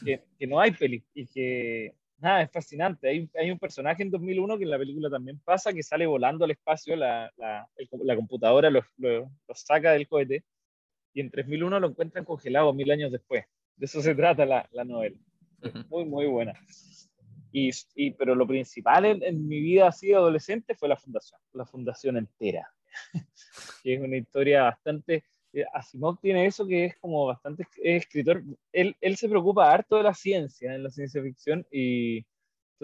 [0.05, 3.07] que, que no hay peli, y que nada, es fascinante.
[3.07, 6.43] Hay, hay, un personaje en 2001 que en la película también pasa, que sale volando
[6.43, 7.67] al espacio, la, la,
[8.03, 10.43] la computadora lo, lo, saca del cohete,
[11.13, 13.45] y en 3001 lo encuentran congelado mil años después.
[13.77, 15.17] De eso se trata la, la novela.
[15.89, 16.53] Muy, muy buena.
[17.51, 21.65] Y, y, pero lo principal en, en, mi vida así adolescente fue la fundación, la
[21.65, 22.69] fundación entera.
[23.83, 25.23] que es una historia bastante...
[25.51, 28.43] Eh, Asimov tiene eso que es como bastante es escritor.
[28.71, 32.23] Él, él, se preocupa harto de la ciencia, en la ciencia ficción, y,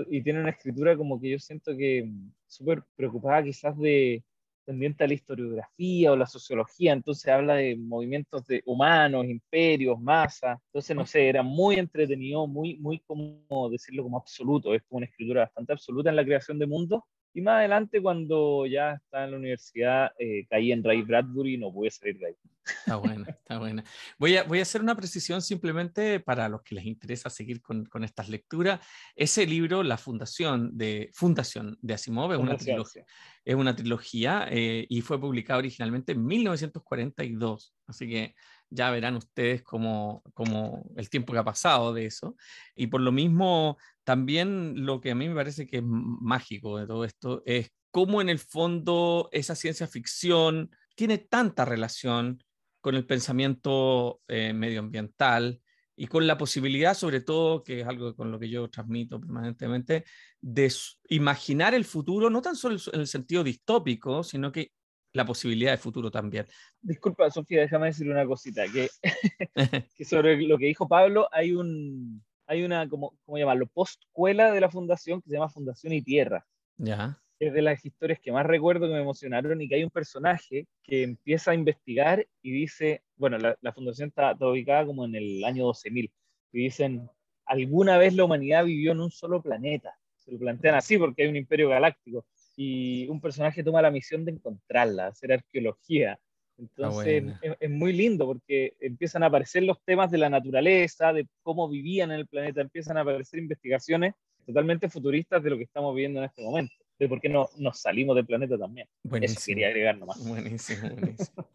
[0.10, 4.24] y tiene una escritura como que yo siento que mm, súper preocupada quizás de,
[4.66, 10.60] tendiente a la historiografía o la sociología, entonces habla de movimientos de humanos, imperios, masas,
[10.68, 15.06] entonces no sé, era muy entretenido, muy, muy como decirlo como absoluto, es como una
[15.06, 17.04] escritura bastante absoluta en la creación de mundos,
[17.36, 21.58] y más adelante, cuando ya estaba en la universidad, eh, caí en Ray Bradbury y
[21.58, 22.36] no pude salir de ahí.
[22.66, 23.84] Está buena, está buena.
[24.18, 27.86] Voy a, voy a hacer una precisión simplemente para los que les interesa seguir con,
[27.88, 28.80] con estas lecturas.
[29.18, 33.06] Ese libro, La Fundación de, Fundación de Asimov, es una trilogía,
[33.44, 37.76] es una trilogía eh, y fue publicado originalmente en 1942.
[37.86, 38.34] Así que
[38.70, 42.36] ya verán ustedes cómo, cómo, el tiempo que ha pasado de eso.
[42.76, 46.88] Y por lo mismo, también lo que a mí me parece que es mágico de
[46.88, 52.42] todo esto es cómo en el fondo esa ciencia ficción tiene tanta relación
[52.82, 55.60] con el pensamiento eh, medioambiental
[55.98, 60.04] y con la posibilidad, sobre todo, que es algo con lo que yo transmito permanentemente,
[60.40, 60.72] de
[61.10, 64.72] imaginar el futuro, no tan solo en el sentido distópico, sino que
[65.14, 66.46] la posibilidad de futuro también.
[66.82, 68.90] Disculpa, Sofía, déjame decir una cosita, que,
[69.96, 73.68] que sobre lo que dijo Pablo, hay un, hay una, como, ¿cómo llamarlo?
[73.68, 76.46] Postcuela de la fundación que se llama Fundación y Tierra.
[76.78, 77.18] Ya.
[77.40, 80.68] Es de las historias que más recuerdo que me emocionaron y que hay un personaje
[80.84, 85.16] que empieza a investigar y dice, bueno, la, la fundación está, está, ubicada como en
[85.16, 86.12] el año 12.000,
[86.54, 87.10] y dicen,
[87.46, 89.98] alguna vez la humanidad vivió en un solo planeta.
[90.16, 94.26] Se lo plantean así porque hay un imperio galáctico y un personaje toma la misión
[94.26, 96.20] de encontrarla, hacer arqueología.
[96.58, 97.24] Entonces
[97.60, 102.12] es, muy lindo porque empiezan a aparecer los temas de la naturaleza, de cómo vivían
[102.12, 104.14] en el planeta, empiezan a aparecer investigaciones
[104.46, 107.80] totalmente futuristas de lo que estamos viviendo en este momento, de por qué no, nos
[107.80, 108.88] salimos del planeta también.
[109.04, 109.38] Buenísimo.
[109.38, 110.26] Eso quería agregar nomás.
[110.26, 111.48] Buenísimo, buenísimo.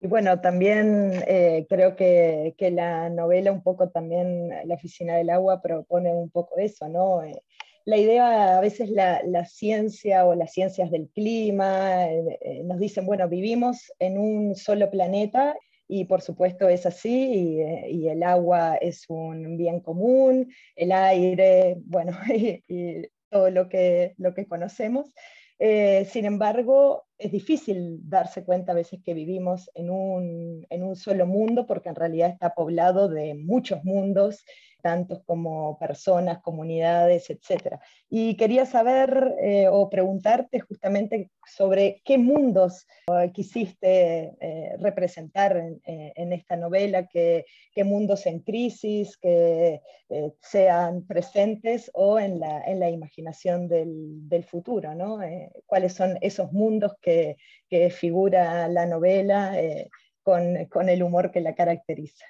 [0.00, 5.30] Y bueno, también eh, creo que, que, la novela un poco también, La Oficina del
[5.30, 7.24] Agua propone un poco eso, ¿no?
[7.24, 7.42] Eh,
[7.86, 13.06] la idea, a veces la, ciencia o las ciencias del clima eh, eh, nos dicen,
[13.06, 18.74] bueno, vivimos en un solo planeta y por supuesto es así, y, eh, el agua
[18.74, 25.12] es un bien común, el aire, bueno, y, todo lo que, lo que conocemos.
[25.58, 31.26] Sin embargo, es difícil darse cuenta a veces que vivimos en un, en un solo
[31.26, 34.44] mundo porque en realidad está poblado de muchos mundos
[34.86, 37.80] tantos como personas, comunidades, etc.
[38.08, 45.80] Y quería saber eh, o preguntarte justamente sobre qué mundos uh, quisiste eh, representar en,
[45.84, 52.38] eh, en, esta novela, qué, qué, mundos en crisis, que eh, sean presentes o en
[52.38, 55.20] la, en la imaginación del, del futuro, ¿no?
[55.20, 57.36] Eh, ¿Cuáles son esos mundos que,
[57.68, 59.90] que figura la novela eh,
[60.22, 62.24] con, con el humor que la caracteriza?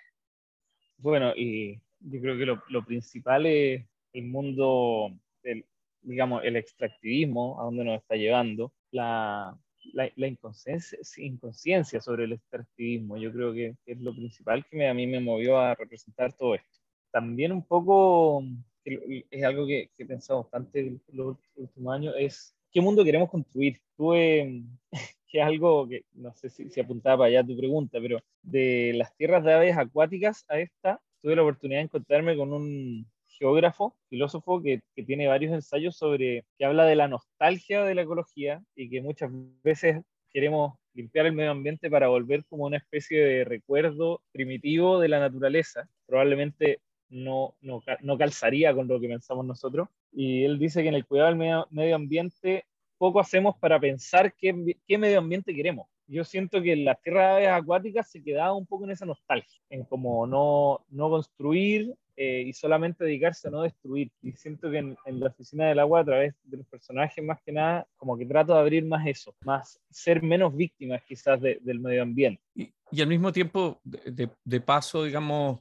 [0.97, 5.11] Bueno, y yo creo que lo, lo, principal es el mundo,
[5.43, 5.65] del,
[6.03, 9.59] digamos, el extractivismo, a donde nos está llevando, la,
[9.93, 13.17] la, la inconsciencia, inconsciencia, sobre el extractivismo.
[13.17, 16.55] Yo creo que es lo principal que me, a mí me movió a representar todo
[16.55, 16.81] esto.
[17.11, 18.43] También un poco,
[18.85, 23.81] es algo que, que he pensado bastante los últimos años, es qué mundo queremos construir.
[23.97, 24.63] Tuve,
[25.29, 28.93] que es algo que no sé si, si apuntaba para allá tu pregunta, pero de
[28.95, 33.97] las tierras de aves acuáticas a esta, tuve la oportunidad de encontrarme con un geógrafo,
[34.09, 38.63] filósofo, que, que, tiene varios ensayos sobre, que habla de la nostalgia de la ecología
[38.77, 39.33] y que muchas
[39.65, 45.09] veces queremos limpiar el medio ambiente para volver como una especie de recuerdo primitivo de
[45.09, 45.89] la naturaleza.
[46.07, 49.89] Probablemente no, no, no calzaría con lo que pensamos nosotros.
[50.13, 52.67] Y él dice que en el cuidado del medio, ambiente
[52.99, 58.11] poco hacemos para pensar qué, qué medio ambiente queremos yo siento que las tierras acuáticas
[58.11, 63.05] se quedaba un poco en esa nostalgia, en como no, no construir eh, y solamente
[63.05, 64.11] dedicarse a no destruir.
[64.23, 67.41] Y siento que en, en, la oficina del agua, a través de los personajes, más
[67.43, 71.59] que nada, como que trato de abrir más eso, más ser menos víctimas quizás de,
[71.61, 72.43] del medio ambiente.
[72.55, 75.61] Y, y, al mismo tiempo, de, de paso, digamos,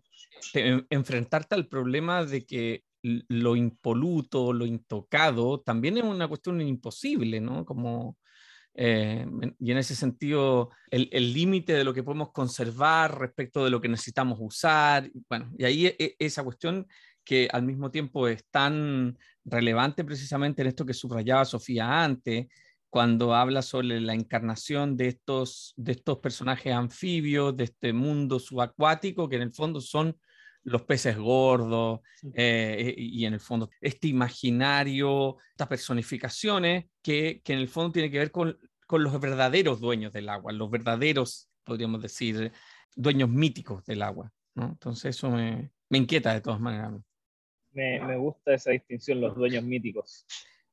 [0.54, 7.40] te, enfrentarte al problema de que lo impoluto, lo intocado, también es una cuestión imposible,
[7.40, 7.66] ¿no?
[7.66, 8.18] Como
[8.76, 9.26] eh,
[9.60, 13.88] y en ese sentido, el límite de lo que podemos conservar respecto de lo que
[13.88, 16.86] necesitamos usar, bueno, y ahí e, e, esa cuestión
[17.24, 22.48] que al mismo tiempo es tan relevante precisamente en esto que subrayaba Sofía antes,
[22.90, 29.28] cuando habla sobre la encarnación de estos, de estos personajes anfibios, de este mundo subacuático,
[29.28, 30.18] que en el fondo son
[30.66, 32.02] los peces gordos
[32.34, 38.12] eh, y en el fondo este imaginario, estas personificaciones que, que en el fondo tiene
[38.12, 38.58] que ver con,
[38.88, 42.52] con, los verdaderos dueños del agua, los verdaderos, podríamos decir,
[42.96, 44.32] dueños míticos del agua.
[44.56, 44.66] ¿no?
[44.70, 46.94] Entonces eso me, me, inquieta de todas maneras.
[47.72, 50.26] Me, me, gusta esa distinción, los dueños míticos.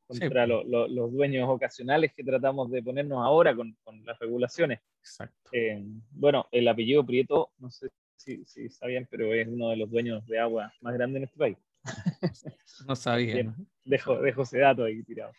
[0.07, 4.81] contra los dueños ocasionales que tratamos de ponernos ahora con, con las regulaciones.
[5.01, 5.51] Exacto.
[5.53, 7.91] Eh, bueno, el apellido Prieto, no sé
[8.23, 11.39] si, si, sabían, pero es uno de los dueños de agua más grandes en este
[11.39, 11.59] país.
[12.87, 13.45] No sabía.
[13.45, 13.55] ¿no?
[13.85, 15.33] Dejo, dejo ese dato ahí tirado.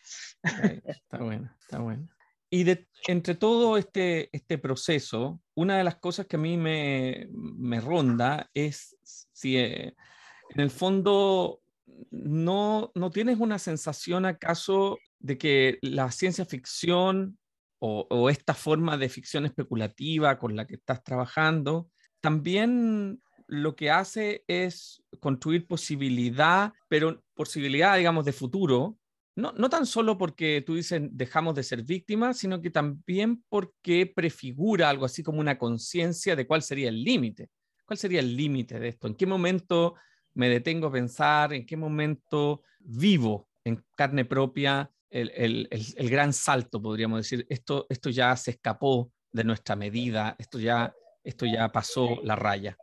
[0.85, 2.07] Está bueno, está bueno.
[2.49, 7.27] Y de, entre todo este, este proceso, una de las cosas que a mí me,
[7.31, 9.95] me ronda es si eh,
[10.51, 11.61] en el fondo
[12.11, 17.39] no, no tienes una sensación acaso de que la ciencia ficción
[17.79, 21.89] o, o, esta forma de ficción especulativa con la que estás trabajando
[22.23, 28.97] también lo que hace es construir posibilidad, pero posibilidad, digamos, de futuro,
[29.35, 34.05] no, no, tan solo porque tú dices dejamos de ser víctimas, sino que también porque
[34.05, 37.49] prefigura algo así como una conciencia de cuál sería el límite.
[37.85, 39.07] ¿Cuál sería el límite de esto?
[39.07, 39.95] ¿En qué momento
[40.33, 41.51] me detengo a pensar?
[41.51, 47.45] ¿En qué momento vivo en carne propia el, el, el, gran salto, podríamos decir?
[47.49, 50.93] Esto, esto ya se escapó de nuestra medida, esto ya,
[51.23, 52.77] esto ya pasó la raya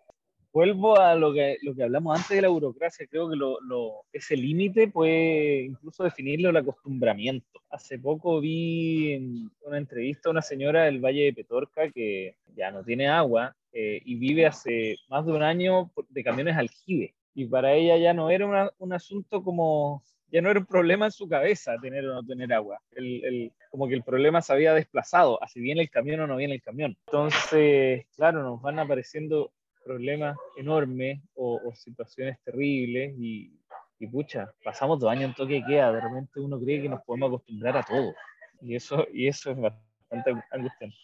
[0.53, 4.05] vuelvo a lo que, lo que hablamos antes de la burocracia, creo que lo, lo,
[4.13, 7.61] ese límite puede incluso definirlo el acostumbramiento.
[7.71, 12.71] Hace poco vi en una entrevista a una señora del Valle de Petorca que ya
[12.71, 17.15] no tiene agua eh, y vive hace más de un año de camiones aljibe.
[17.35, 21.07] Y para ella ya no era una, un asunto como, ya no era un problema
[21.07, 22.81] en su cabeza tener o no tener agua.
[22.93, 26.37] El, el, como que el problema se había desplazado, así viene el camión o no
[26.37, 26.97] viene el camión.
[27.07, 29.53] Entonces, claro, nos van apareciendo
[29.85, 33.53] problemas enormes o, o situaciones terribles y,
[33.99, 37.03] y, pucha, pasamos dos años en toque de queda, de repente uno cree que nos
[37.03, 38.15] podemos acostumbrar a todo
[38.63, 40.97] y eso, y eso es bastante angustiante.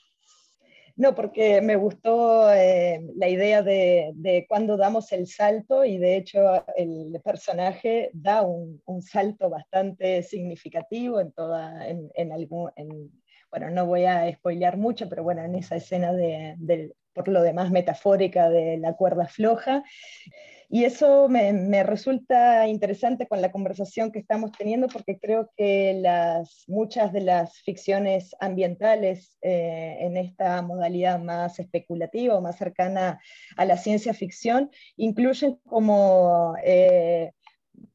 [0.97, 6.17] No, porque me gustó eh, la idea de, de, cuando damos el salto y de
[6.17, 13.13] hecho el personaje da un, un salto bastante significativo en toda, en, en algún, en,
[13.51, 17.43] bueno, no voy a spoilear mucho, pero bueno, en esa escena de, de, por lo
[17.43, 19.85] demás metafórica de la cuerda floja.
[20.69, 26.65] Y eso me, resulta interesante con la conversación que estamos teniendo porque creo que las,
[26.67, 33.21] muchas de las ficciones ambientales eh, en esta modalidad más especulativa o más cercana
[33.57, 37.33] a la ciencia ficción incluyen como eh,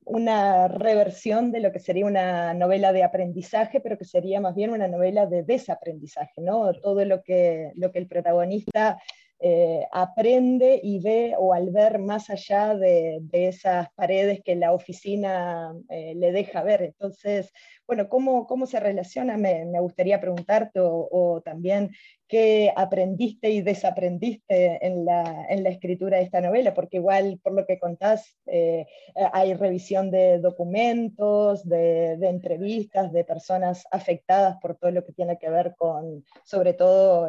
[0.06, 4.72] una reversión de lo que sería una novela de aprendizaje, pero que sería más bien
[4.72, 6.74] una novela de desaprendizaje, ¿no?
[6.74, 8.98] Todo lo que, lo que el protagonista
[9.44, 15.74] eh, aprende y ve o al ver más allá de, esas paredes que la oficina
[15.90, 16.84] eh, le deja ver.
[16.84, 17.52] Entonces,
[17.88, 19.38] bueno, ¿cómo, cómo se relaciona?
[19.38, 21.90] Me, me gustaría preguntarte o, también
[22.28, 27.54] qué aprendiste y desaprendiste en la, en la, escritura de esta novela, porque igual por
[27.54, 28.86] lo que contás eh,
[29.34, 35.50] hay revisión de documentos, de, entrevistas, de personas afectadas por todo lo que tiene que
[35.50, 37.28] ver con, sobre todo,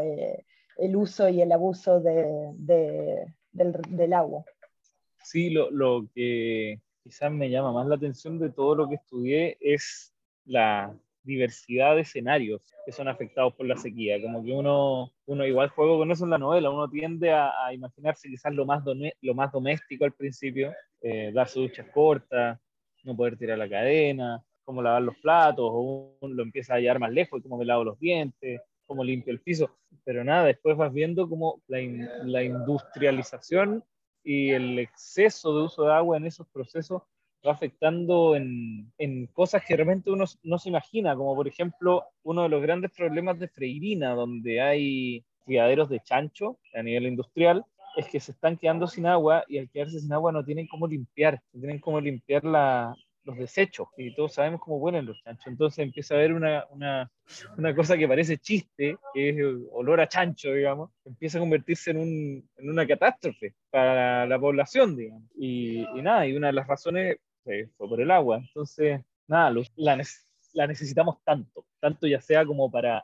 [0.77, 4.45] el uso y el abuso de, de, del, agua.
[5.23, 9.57] Sí, lo, lo, que quizás me llama más la atención de todo lo que estudié
[9.61, 10.13] es
[10.45, 10.95] la
[11.25, 14.21] diversidad de escenarios que son afectados por la sequía.
[14.21, 17.73] Como que uno, uno igual juego con eso en la novela, uno tiende a, a
[17.73, 18.83] imaginarse quizás lo más,
[19.21, 22.59] lo más doméstico al principio, eh, darse duchas cortas,
[23.05, 26.99] no poder tirar la cadena, cómo lavar los platos, o uno lo empieza a hallar
[26.99, 28.61] más lejos, cómo me lavo los dientes,
[28.93, 29.71] cómo limpio el piso,
[30.05, 31.27] pero nada, después vas viendo
[31.71, 33.83] in, la industrialización
[34.23, 37.01] y el exceso de uso de agua en esos procesos
[37.47, 42.43] va afectando en, en, cosas que realmente uno no se imagina, como por ejemplo uno
[42.43, 47.65] de los grandes problemas de Freirina, donde hay criaderos de chancho a nivel industrial,
[47.97, 50.87] es que se están quedando sin agua y al quedarse sin agua no tienen cómo
[50.87, 52.95] limpiar, no tienen cómo limpiar la,
[53.25, 55.47] los desechos y todos sabemos cómo huelen los chanchos.
[55.47, 57.11] Entonces empieza a haber una, una,
[57.57, 59.37] una, cosa que parece chiste, que es
[59.73, 64.39] olor a chancho, digamos, empieza a convertirse en, un, en una catástrofe para la, la
[64.39, 65.25] población, digamos.
[65.37, 68.39] Y, y, nada, y una de las razones fue, fue por el agua.
[68.39, 70.03] Entonces, nada, la,
[70.55, 73.03] la necesitamos tanto, tanto ya sea como para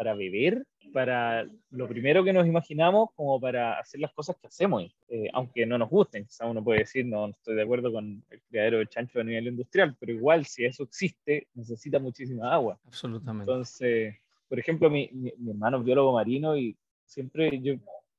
[0.00, 4.84] para beber, para lo primero que nos imaginamos, como para hacer las cosas que hacemos,
[5.08, 6.24] eh, aunque no nos gusten.
[6.24, 9.24] Quizá uno puede decir, no, no, estoy de acuerdo con el criadero de chancho a
[9.24, 12.78] nivel industrial, pero igual, si eso existe, necesita muchísima agua.
[12.86, 13.50] Absolutamente.
[13.50, 14.16] Entonces,
[14.48, 17.74] por ejemplo, mi, mi, mi hermano es biólogo marino y siempre yo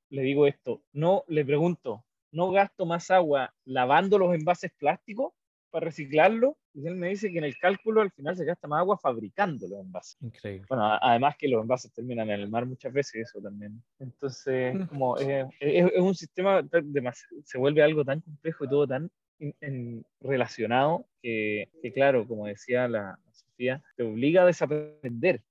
[0.09, 5.33] le digo esto, no le pregunto, ¿no gasto más agua lavando los envases plásticos
[5.71, 8.79] para reciclarlo y él me dice que en el cálculo al final se gasta más
[8.79, 10.17] agua fabricando los envases.
[10.21, 10.65] Increíble.
[10.69, 13.81] Bueno, además que los envases terminan en el mar muchas veces, eso también.
[13.99, 17.11] Entonces, como es, es, es un sistema, de,
[17.43, 19.09] se vuelve algo tan complejo y todo tan
[19.39, 25.41] en, en relacionado que, que, claro, como decía la filosofía, te obliga a desaprender,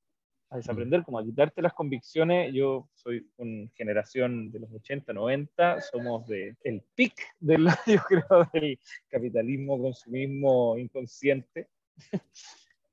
[0.51, 2.53] a desaprender, como a quitarte las convicciones.
[2.53, 8.48] Yo soy una generación de los 80, 90, somos de, el pic del, yo creo,
[8.53, 8.78] del
[9.09, 11.68] capitalismo, consumismo inconsciente.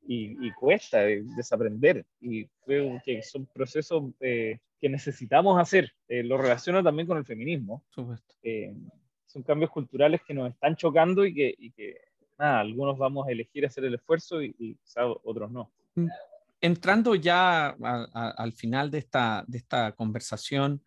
[0.08, 2.06] y, cuesta desaprender.
[2.22, 5.92] Y creo que son procesos eh, que necesitamos hacer.
[6.08, 7.84] Eh, lo relaciono también con el feminismo.
[8.44, 8.74] Eh,
[9.26, 12.00] son cambios culturales que nos están chocando y que, y que
[12.38, 14.78] nada, algunos vamos a elegir hacer el esfuerzo y, y
[15.24, 15.72] otros no.
[15.96, 16.08] Mm.
[16.60, 17.76] Entrando ya
[18.14, 20.84] al final de esta, conversación,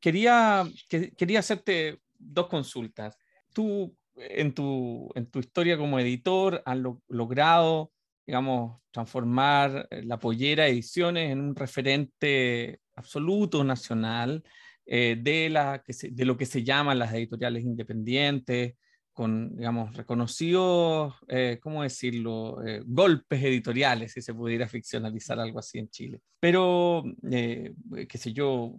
[0.00, 3.18] quería, que, quería hacerte dos consultas.
[3.52, 6.78] Tú, en tu, en tu historia como editor, has
[7.08, 7.92] logrado
[8.26, 14.42] digamos, transformar eh, la Pollera Ediciones en un referente absoluto nacional
[14.86, 18.74] eh, de, la, de lo que se llaman las editoriales independientes,
[19.14, 25.88] con, digamos, reconocidos, eh, ¿cómo decirlo?, golpes editoriales, si se pudiera ficcionalizar algo así en
[25.88, 26.20] Chile.
[26.40, 28.74] Pero, qué sé yo,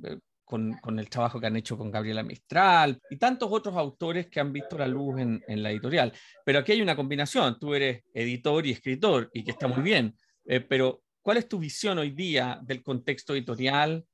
[0.45, 4.53] con, el trabajo que han hecho con Gabriela Mistral y tantos otros autores que han
[4.53, 6.13] visto la luz en, la editorial.
[6.45, 10.15] Pero aquí hay una combinación, tú eres editor y escritor y que está muy bien,
[10.45, 14.05] eh, pero ¿cuál es tu visión hoy día del contexto editorial?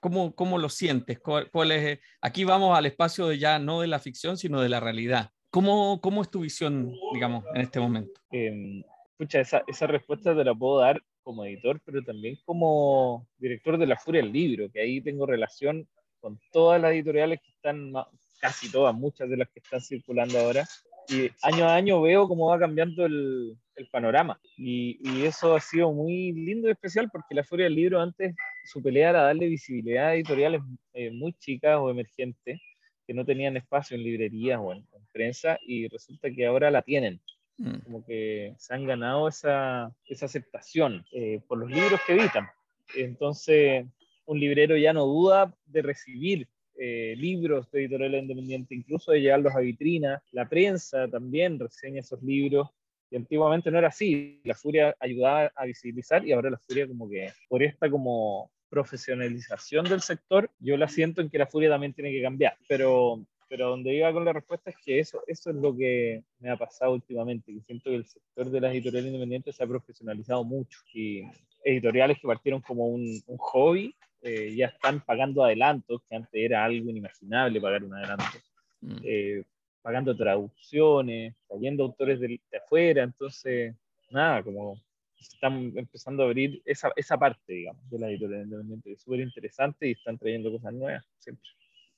[0.00, 1.18] ¿Cómo, cómo lo sientes?
[1.18, 1.98] ¿Cuál, es?
[2.20, 5.32] Aquí vamos al espacio de ya no de la ficción, sino de la realidad.
[5.50, 8.20] ¿Cómo, cómo es tu visión, digamos, en este momento?
[8.30, 8.82] Eh,
[9.18, 13.96] esa, esa respuesta te la puedo dar como editor, pero también como director de La
[13.96, 15.88] Furia del Libro, que ahí tengo relación
[16.20, 17.92] con todas las editoriales que están,
[18.40, 20.64] casi todas, muchas de las que están circulando ahora,
[21.08, 24.38] y año a año veo cómo va cambiando el, el panorama.
[24.56, 28.34] Y, y, eso ha sido muy lindo y especial porque La Furia del Libro antes
[28.64, 30.60] su pelea era darle visibilidad a editoriales
[30.92, 32.60] eh, muy chicas o emergentes
[33.08, 36.82] que no tenían espacio en librerías o en, en prensa y resulta que ahora la
[36.82, 37.18] tienen.
[37.56, 37.78] Mm.
[37.78, 42.46] Como que se han ganado esa, esa aceptación eh, por los libros que editan.
[42.94, 43.86] Entonces,
[44.26, 46.46] un librero ya no duda de recibir
[46.76, 50.22] eh, libros de editorial independiente, incluso de llevarlos a vitrina.
[50.32, 52.68] La prensa también reseña esos libros.
[53.10, 54.42] Y antiguamente no era así.
[54.44, 59.84] La Furia ayudaba a visibilizar y ahora la Furia como que por esta como profesionalización
[59.86, 62.56] del sector, yo la siento en que la Furia también tiene que cambiar.
[62.68, 66.50] Pero pero donde iba con la respuesta es que eso, eso es lo que me
[66.50, 70.44] ha pasado últimamente, que siento que el sector de las editoriales independientes se ha profesionalizado
[70.44, 71.22] mucho y
[71.64, 76.64] editoriales que partieron como un, un hobby eh, ya están pagando adelantos, que antes era
[76.64, 78.38] algo inimaginable pagar un adelanto,
[78.80, 78.96] mm.
[79.04, 79.44] eh,
[79.80, 83.74] pagando traducciones, trayendo autores de, de, afuera, entonces,
[84.10, 84.78] nada, como
[85.20, 89.88] están empezando a abrir esa, esa parte, digamos, de la editorial independiente, es súper interesante
[89.88, 91.48] y están trayendo cosas nuevas siempre.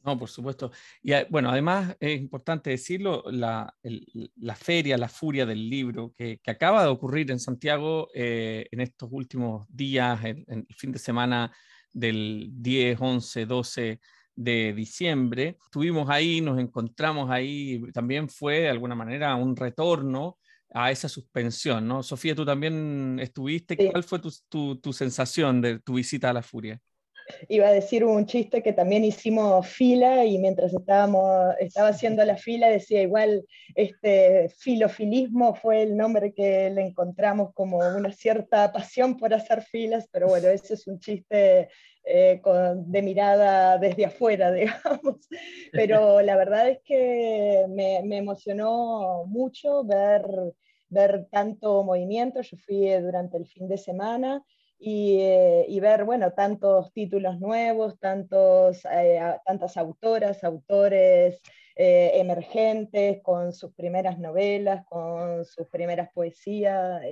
[0.04, 0.72] No, por supuesto.
[1.02, 3.74] Y bueno, además es importante decirlo, la,
[4.36, 8.80] la feria, la furia del libro que, que acaba de ocurrir en Santiago eh, en
[8.80, 11.52] estos últimos días, en, el fin de semana
[11.92, 14.00] del 10, 11, 12
[14.34, 15.58] de diciembre.
[15.62, 20.38] Estuvimos ahí, nos encontramos ahí, también fue de alguna manera un retorno
[20.72, 22.02] a esa suspensión, ¿no?
[22.02, 26.42] Sofía, tú también estuviste, ¿cuál fue tu, tu, tu sensación de tu visita a la
[26.42, 26.80] furia?
[27.48, 32.36] Iba a decir un chiste que también hicimos fila y mientras estábamos, estaba haciendo la
[32.36, 39.16] fila decía igual, este filofilismo fue el nombre que le encontramos como una cierta pasión
[39.16, 41.68] por hacer filas, pero bueno, ese es un chiste
[42.04, 42.40] eh,
[42.76, 45.28] de mirada desde afuera, digamos.
[45.72, 50.22] Pero la verdad es que me, me emocionó mucho ver,
[50.88, 52.40] ver tanto movimiento.
[52.40, 54.42] Yo fui durante el fin de semana
[54.82, 61.40] eh, y, ver, bueno, tantos títulos nuevos, tantos, eh, tantas autoras, autores
[61.76, 67.02] eh, emergentes con sus primeras novelas, con sus primeras poesías,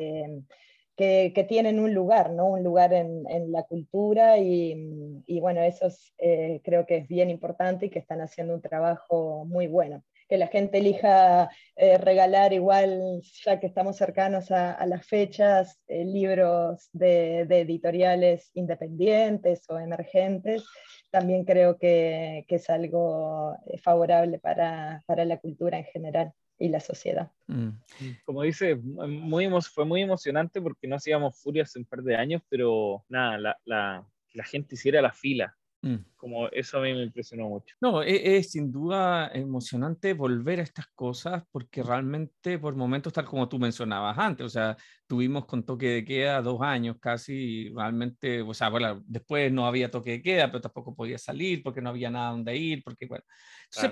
[0.97, 2.49] que, que, tienen un lugar, ¿no?
[2.49, 7.87] Un lugar en, en la cultura y, y bueno, eso creo que es bien importante
[7.87, 13.23] y que están haciendo un trabajo muy bueno que la gente elija eh, regalar igual,
[13.45, 20.65] ya que estamos cercanos a, las fechas, eh, libros de, editoriales independientes o emergentes,
[21.11, 27.31] también creo que, es algo eh, favorable para, la cultura en general y la sociedad.
[27.47, 27.71] Mm.
[28.25, 32.43] Como dice, muy, fue muy emocionante porque no hacíamos Furia hace un par de años,
[32.49, 35.97] pero nada, la, la, la gente hiciera la fila Mm.
[36.17, 37.77] Como eso a mí me impresionó mucho.
[37.81, 43.25] No, e, es, sin duda emocionante volver a estas cosas porque realmente por momentos, tal
[43.25, 44.77] como tú mencionabas antes, o sea,
[45.07, 49.91] tuvimos con toque de queda dos años casi, realmente, o sea, bueno, después no había
[49.91, 53.25] toque de queda, pero tampoco podía salir porque no había nada donde ir, porque bueno.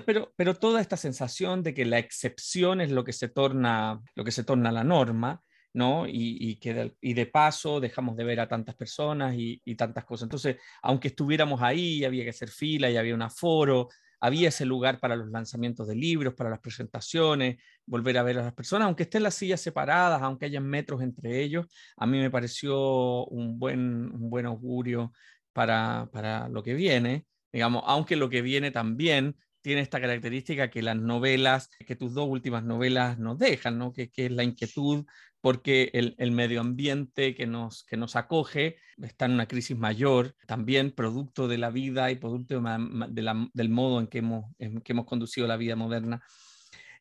[0.05, 4.23] pero, pero toda esta sensación de que la excepción es lo que se torna, lo
[4.25, 5.41] que se torna la norma,
[5.77, 6.07] ¿no?
[6.07, 10.23] Y, que de, y de paso dejamos de ver a tantas personas y, tantas cosas.
[10.23, 14.99] Entonces, aunque estuviéramos ahí, había que hacer fila y había un aforo, había ese lugar
[14.99, 19.03] para los lanzamientos de libros, para las presentaciones, volver a ver a las personas, aunque
[19.03, 23.79] estén las sillas separadas, aunque hayan metros entre ellos, a mí me pareció un buen,
[24.15, 25.13] un buen augurio
[25.53, 29.35] para, para lo que viene, digamos, aunque lo que viene también
[29.67, 33.91] tiene esta característica que las novelas, que tus dos últimas novelas nos dejan, ¿no?
[33.91, 35.05] que, que es la inquietud
[35.41, 40.91] porque el, medio ambiente que nos, que nos acoge está en una crisis mayor, también
[40.91, 45.47] producto de la vida y producto del modo en que, hemos, en que hemos conducido
[45.47, 46.23] la vida moderna.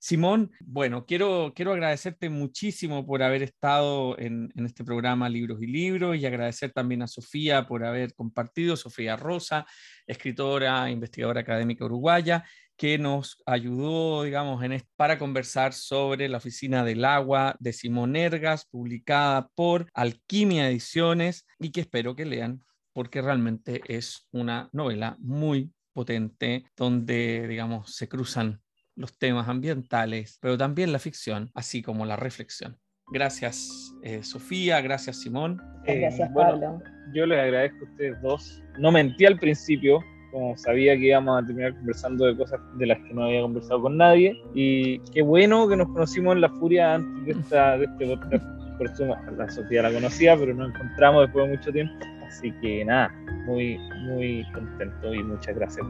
[0.01, 5.67] Simón, bueno, quiero, quiero agradecerte muchísimo por haber estado en, en, este programa Libros y
[5.67, 9.67] Libros y agradecer también a Sofía por haber compartido, Sofía Rosa,
[10.07, 12.45] escritora, investigadora académica uruguaya,
[12.77, 18.67] que nos ayudó, digamos, en, para conversar sobre la Oficina del Agua de Simón Ergas,
[18.67, 22.61] publicada por Alquimia Ediciones y que espero que lean
[22.93, 28.63] porque realmente es una novela muy potente donde, digamos, se cruzan
[28.97, 32.77] los temas ambientales, pero también la ficción, así como la reflexión.
[33.13, 35.63] Gracias, eh, Sofía, gracias, Simón.
[35.85, 36.83] Gracias, Pablo.
[37.15, 38.63] yo les agradezco a ustedes dos.
[38.79, 40.01] No mentí al principio,
[40.33, 43.83] como sabía que íbamos a terminar conversando de cosas de las que no había conversado
[43.83, 44.37] con nadie.
[44.55, 48.45] Y qué bueno que nos conocimos en La Furia antes de, esta, de este podcast.
[48.77, 51.95] Por eso la Sofía la conocía, pero nos encontramos después de mucho tiempo.
[52.27, 53.09] Así que nada,
[53.47, 55.87] muy, muy contento y muchas gracias.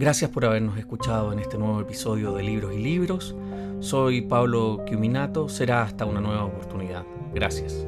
[0.00, 3.36] Gracias por habernos escuchado en este nuevo episodio de Libros y Libros.
[3.80, 5.50] Soy Pablo Quiminato.
[5.50, 7.04] Será hasta una nueva oportunidad.
[7.34, 7.86] Gracias.